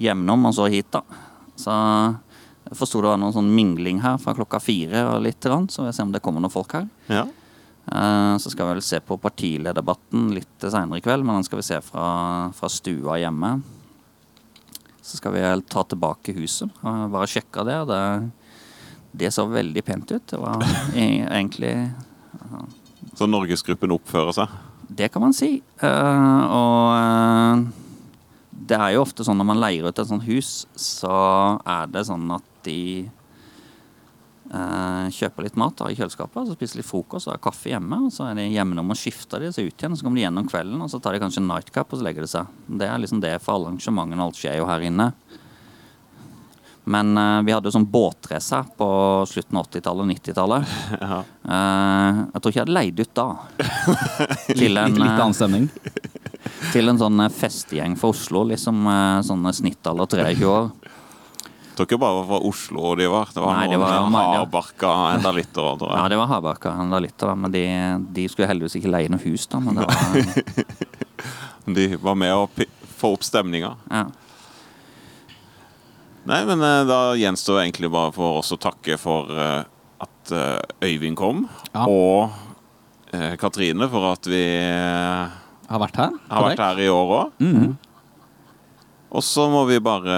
hjemnom, 0.00 0.46
og 0.48 0.54
så 0.56 0.66
hit, 0.72 0.90
da. 0.94 1.02
Så 1.56 1.70
jeg 2.64 2.76
forsto 2.78 3.00
det 3.04 3.10
var 3.12 3.18
noen 3.20 3.34
sånn 3.36 3.50
mingling 3.54 4.00
her 4.02 4.16
fra 4.18 4.34
klokka 4.34 4.58
fire 4.62 5.04
og 5.12 5.22
litt, 5.22 5.40
så 5.70 5.84
jeg 5.86 5.94
ser 5.94 6.06
om 6.08 6.12
det 6.14 6.22
kommer 6.24 6.40
noen 6.42 6.52
folk 6.54 6.72
her. 6.72 6.88
Ja. 7.12 7.26
Eh, 7.92 8.36
Så 8.40 8.50
skal 8.50 8.66
vi 8.66 8.74
vel 8.78 8.82
se 8.82 9.00
på 9.04 9.18
partilederdebatten 9.20 10.30
litt 10.34 10.58
seinere 10.64 10.98
i 10.98 11.04
kveld, 11.04 11.24
men 11.24 11.36
den 11.36 11.44
skal 11.44 11.60
vi 11.60 11.66
se 11.68 11.80
fra, 11.84 12.50
fra 12.56 12.68
stua 12.72 13.18
hjemme. 13.20 13.58
Så 15.04 15.18
skal 15.20 15.32
vi 15.36 15.42
ta 15.68 15.82
tilbake 15.84 16.32
huset. 16.38 16.70
og 16.82 17.10
Bare 17.12 17.28
sjekke 17.28 17.64
det. 17.68 17.78
Det, 17.92 18.30
det 19.20 19.30
så 19.36 19.44
veldig 19.46 19.84
pent 19.84 20.10
ut. 20.10 20.26
Det 20.26 20.40
var 20.40 20.64
e- 20.96 21.28
egentlig 21.28 21.74
Så 23.14 23.28
Norgesgruppen 23.28 23.92
oppfører 23.94 24.32
seg? 24.32 24.48
Det 24.88 25.10
kan 25.12 25.22
man 25.22 25.34
si. 25.36 25.58
Eh, 25.84 26.42
og 26.48 26.96
eh, 26.96 27.83
det 28.64 28.78
er 28.78 28.94
jo 28.94 29.02
ofte 29.04 29.24
sånn 29.26 29.38
når 29.40 29.48
man 29.50 29.60
leier 29.60 29.86
ut 29.88 29.98
et 29.98 30.08
sånt 30.08 30.24
hus, 30.28 30.64
så 30.78 31.14
er 31.60 31.90
det 31.92 32.06
sånn 32.08 32.24
at 32.32 32.46
de 32.64 33.04
eh, 34.54 35.06
kjøper 35.12 35.46
litt 35.46 35.58
mat 35.60 35.76
da, 35.80 35.90
i 35.90 35.98
kjøleskapet, 35.98 36.48
så 36.48 36.56
spiser 36.56 36.80
litt 36.80 36.88
frokost 36.88 37.28
og 37.28 37.34
har 37.34 37.42
kaffe 37.44 37.72
hjemme. 37.74 37.98
og 38.06 38.14
Så 38.14 38.26
er 38.28 38.38
de 38.38 38.48
hjemme 38.48 38.80
om 38.80 38.94
og 38.94 39.00
skifter 39.00 39.44
de 39.44 39.52
seg 39.52 39.68
ut 39.68 39.76
igjen, 39.84 39.96
så 39.96 40.06
kommer 40.06 40.20
de 40.20 40.26
gjennom 40.26 40.50
kvelden, 40.50 40.80
og 40.84 40.92
så 40.92 41.00
tar 41.02 41.16
de 41.16 41.22
kanskje 41.24 41.42
en 41.44 41.50
nightcap 41.52 41.92
og 41.92 42.00
så 42.00 42.06
legger 42.08 42.24
de 42.24 42.32
seg. 42.36 42.60
Det 42.68 42.88
er 42.88 43.00
liksom 43.02 43.24
det 43.24 43.36
for 43.44 43.56
alle 43.56 43.72
arrangementene, 43.72 44.28
alt 44.28 44.40
skjer 44.40 44.60
jo 44.62 44.70
her 44.70 44.86
inne. 44.88 45.12
Men 46.84 47.16
eh, 47.16 47.42
vi 47.42 47.52
hadde 47.54 47.70
jo 47.70 47.76
sånn 47.78 47.88
båtrace 47.88 48.58
her 48.58 48.72
på 48.76 48.88
slutten 49.28 49.56
av 49.56 49.68
80-tallet 49.70 50.04
og 50.04 50.10
90-tallet. 50.12 50.74
Ja. 51.04 51.20
Eh, 51.44 52.18
jeg 52.32 52.40
tror 52.40 52.52
ikke 52.52 52.58
jeg 52.58 52.64
hadde 52.64 52.76
leid 52.76 53.00
ut 53.00 53.14
da. 53.16 53.26
til, 54.60 54.78
en, 54.80 54.98
Litt 55.00 55.08
eh, 55.08 55.16
annen 55.16 55.36
stemning. 55.36 55.66
Til 56.74 56.90
en 56.90 56.98
sånn 57.00 57.22
festegjeng 57.30 57.38
festgjeng 57.38 57.94
fra 58.00 58.10
Oslo, 58.12 58.42
liksom 58.50 58.84
eh, 58.90 59.20
sånn 59.26 59.46
snittalder 59.54 60.10
23 60.10 60.48
år. 60.50 60.68
Jeg 60.84 61.78
tror 61.78 61.88
ikke 61.88 61.98
bare 62.04 62.18
var 62.20 62.26
fra 62.28 62.38
Oslo 62.46 62.90
de 62.98 63.06
var. 63.10 63.30
Det 63.34 63.42
var 63.42 63.56
Nei, 63.56 63.64
det 63.66 63.78
noen 63.80 64.12
var- 64.12 64.26
ja. 64.28 64.42
hardbarka 64.44 64.90
enda 65.16 65.32
litt 65.34 65.56
òg, 65.58 65.78
tror 65.80 65.96
Ja, 65.96 66.04
det 66.12 66.18
var 66.20 66.28
Hardbarka, 66.30 66.70
enda 66.84 67.00
litt, 67.02 67.24
men 67.36 67.50
de, 67.50 67.62
de 68.14 68.26
skulle 68.30 68.46
heldigvis 68.50 68.76
ikke 68.78 68.92
leie 68.94 69.10
noe 69.10 69.22
hus, 69.24 69.46
da. 69.50 69.58
Men 69.58 69.80
det 69.80 69.88
var, 69.88 70.54
De 71.74 71.86
var 71.96 72.14
med 72.20 72.30
å 72.36 72.44
få 72.98 73.14
opp 73.16 73.24
stemninga. 73.26 73.72
ja. 73.90 74.04
Nei, 76.24 76.40
men 76.48 76.62
eh, 76.64 76.82
da 76.88 76.98
gjenstår 77.20 77.58
det 77.58 77.64
egentlig 77.66 77.90
bare 77.92 78.12
for 78.16 78.38
oss 78.40 78.52
å 78.54 78.56
takke 78.60 78.96
for 78.96 79.28
eh, 79.28 79.64
at 80.06 80.32
eh, 80.32 80.88
Øyvind 80.88 81.18
kom, 81.20 81.42
Ja. 81.74 81.84
og 81.84 82.30
eh, 83.12 83.34
Katrine 83.40 83.88
for 83.92 84.06
at 84.14 84.24
vi 84.30 84.40
eh, 84.56 85.34
Har 85.68 85.80
vært 85.80 85.96
her. 85.96 86.10
har 86.28 86.42
vært 86.50 86.58
her 86.62 86.78
i 86.84 86.88
år 86.92 87.12
òg. 87.18 87.30
Mhm. 87.40 87.76
Og 89.14 89.22
så 89.22 89.44
må 89.48 89.60
vi 89.68 89.78
bare 89.78 90.16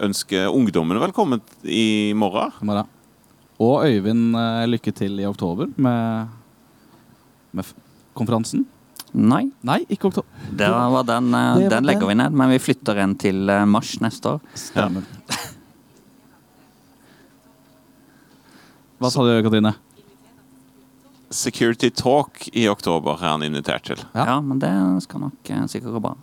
ønske 0.00 0.46
ungdommen 0.48 0.98
velkommen 1.02 1.40
i 1.64 2.12
morgen. 2.16 2.50
Morgen. 2.64 2.86
Og 3.60 3.84
Øyvind, 3.84 4.34
eh, 4.38 4.66
lykke 4.70 4.92
til 4.94 5.18
i 5.20 5.26
oktober 5.28 5.68
med, 5.76 6.28
med 7.52 7.64
konferansen. 8.16 8.64
Nei, 9.12 9.50
Nei, 9.64 9.80
ikke 9.88 10.06
oktober. 10.08 10.28
det 10.52 10.68
var 10.68 11.02
den, 11.04 11.28
eh, 11.34 11.54
Det 11.56 11.62
var 11.64 11.70
den 11.76 11.84
legger 11.84 12.00
den. 12.00 12.08
vi 12.08 12.14
ned, 12.22 12.32
men 12.32 12.50
vi 12.50 12.58
flytter 12.58 12.96
en 13.02 13.14
til 13.16 13.48
eh, 13.50 13.64
mars 13.66 13.98
neste 14.00 14.24
år. 14.36 14.40
Stemmer. 14.54 15.02
Hva 18.98 19.10
sa 19.12 19.22
du, 19.22 19.42
Katrine? 19.44 19.74
Security 21.30 21.90
Talk 21.90 22.48
i 22.56 22.68
oktober 22.68 23.12
er 23.18 23.26
han 23.34 23.42
invitert 23.44 23.84
til. 23.90 24.00
Ja. 24.14 24.24
Ja, 24.34 24.36
men 24.40 24.58
det 24.62 24.70
skal 25.04 25.20
nok 25.26 25.50
eh, 25.52 25.64
sikkert 25.68 25.92
gå 25.98 26.00
bra. 26.00 26.14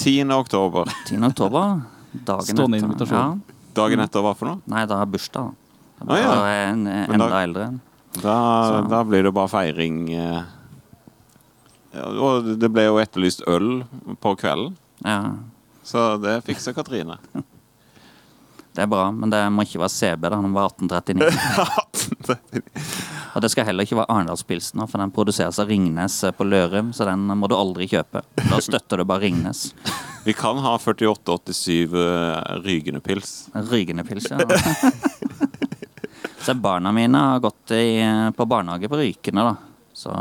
10. 0.00 0.30
oktober. 0.32 0.88
10. 1.06 1.18
oktober, 1.28 1.82
dagen 2.24 2.46
Stående 2.48 2.78
etter. 2.78 2.86
invitasjon. 2.88 3.18
Ja. 3.44 3.56
Dagen 3.76 4.00
etter 4.00 4.24
hva 4.24 4.32
for 4.34 4.48
noe? 4.48 4.62
Nei, 4.72 4.86
da 4.88 5.00
er 5.02 5.10
bursdag. 5.12 5.50
da. 6.00 6.06
Å, 6.06 6.16
ja. 6.16 6.30
Da 6.32 6.46
er 6.48 6.54
jeg 6.56 6.72
en, 6.72 6.86
eh, 6.86 7.06
Men 7.10 7.18
da- 7.20 7.26
enda 7.26 7.42
eldre. 7.44 7.66
Da, 8.22 8.36
Så- 8.70 8.88
da 8.90 9.02
blir 9.04 9.22
det 9.28 9.32
bare 9.34 9.48
feiring. 9.48 9.98
eh. 10.14 10.42
Ja, 11.94 12.04
og 12.06 12.44
det 12.58 12.72
ble 12.72 12.84
jo 12.86 12.96
etterlyst 13.02 13.42
øl 13.46 13.84
på 14.22 14.36
kvelden, 14.38 14.76
Ja, 15.04 15.34
så 15.84 16.20
det 16.22 16.44
fikser 16.44 16.72
Katrine. 16.74 17.18
det 18.74 18.82
er 18.82 18.86
bra, 18.86 19.10
men 19.10 19.28
det 19.30 19.40
må 19.52 19.62
ikke 19.66 19.80
være 19.80 19.90
CB, 19.90 20.20
da. 20.30 20.36
Han 20.36 20.52
var 20.54 20.70
1839. 20.70 21.30
Og 23.34 23.44
det 23.44 23.50
skal 23.52 23.68
heller 23.68 23.86
ikke 23.86 23.98
være 24.00 24.10
Arendalspilsner, 24.10 24.88
for 24.90 25.02
den 25.02 25.12
produseres 25.14 25.60
av 25.62 25.70
Ringnes 25.70 26.18
eh, 26.26 26.34
på 26.34 26.46
Lørum, 26.48 26.92
så 26.96 27.06
den 27.08 27.26
må 27.38 27.50
du 27.50 27.56
aldri 27.58 27.88
kjøpe. 27.90 28.24
Da 28.42 28.60
støtter 28.62 29.00
du 29.00 29.06
bare 29.08 29.26
Ringnes. 29.26 29.70
Vi 30.26 30.34
kan 30.36 30.58
ha 30.60 30.74
4887 30.76 31.94
uh, 31.94 32.60
Rygende 32.60 33.00
pils. 33.00 33.48
Rygende 33.70 34.04
pils, 34.04 34.26
ja. 34.30 34.38
Så 36.40 36.54
barna 36.54 36.92
mine 36.92 37.18
har 37.18 37.40
gått 37.40 37.70
i, 37.70 38.00
på 38.36 38.46
barnehage 38.48 38.88
på 38.88 38.96
Rykene, 38.96 39.44
da. 39.44 39.56
Så 39.92 40.12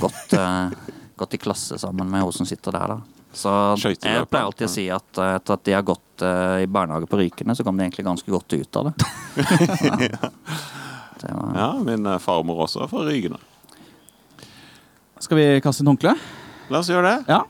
gått, 0.00 0.32
eh, 0.32 0.68
gått 1.16 1.34
i 1.34 1.38
klasse 1.38 1.78
sammen 1.78 2.10
med 2.10 2.22
hun 2.22 2.32
som 2.32 2.46
sitter 2.46 2.72
der, 2.72 2.88
da. 2.88 3.00
Så 3.32 3.50
jeg 3.80 3.96
pleier 4.28 4.44
alltid 4.44 4.68
å 4.68 4.70
si 4.70 4.86
at 4.92 5.18
eh, 5.18 5.34
etter 5.38 5.56
at 5.56 5.64
de 5.64 5.74
har 5.76 5.84
gått 5.86 6.22
eh, 6.22 6.62
i 6.62 6.68
barnehage 6.70 7.08
på 7.08 7.18
Rykene, 7.20 7.56
så 7.56 7.64
kom 7.64 7.78
de 7.78 7.86
egentlig 7.86 8.06
ganske 8.06 8.30
godt 8.30 8.52
ut 8.52 8.76
av 8.76 8.90
det. 8.90 8.94
Det 10.02 10.91
var, 11.30 11.54
Ja, 11.54 11.68
min 11.86 12.06
eh, 12.06 12.18
farmor 12.18 12.64
også 12.66 12.82
er 12.82 12.90
fra 12.90 13.04
Rygene. 13.06 13.38
Skal 15.22 15.38
vi 15.38 15.44
kaste 15.62 15.84
inn 15.84 15.90
håndkle? 15.92 16.16
La 16.72 16.80
oss 16.82 16.90
gjøre 16.90 17.06
det. 17.06 17.18
Ja. 17.30 17.42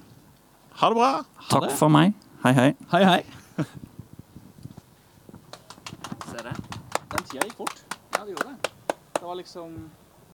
Ha 0.82 0.88
det 0.92 0.98
bra. 0.98 1.10
Ha 1.24 1.48
takk 1.54 1.68
det. 1.70 1.76
for 1.78 1.88
meg. 1.92 2.12
Hei, 2.44 2.52
hei. 2.56 2.68
Hei, 2.92 3.02
hei. 3.06 3.22
Se 6.28 6.42
det. 6.42 6.54
Den 7.12 7.24
tida 7.30 7.46
gikk 7.46 7.56
fort. 7.62 7.80
Ja, 8.16 8.24
det 8.26 8.34
gjorde 8.34 8.50
det. 8.50 8.72
Det 9.18 9.24
var 9.24 9.38
liksom 9.38 9.76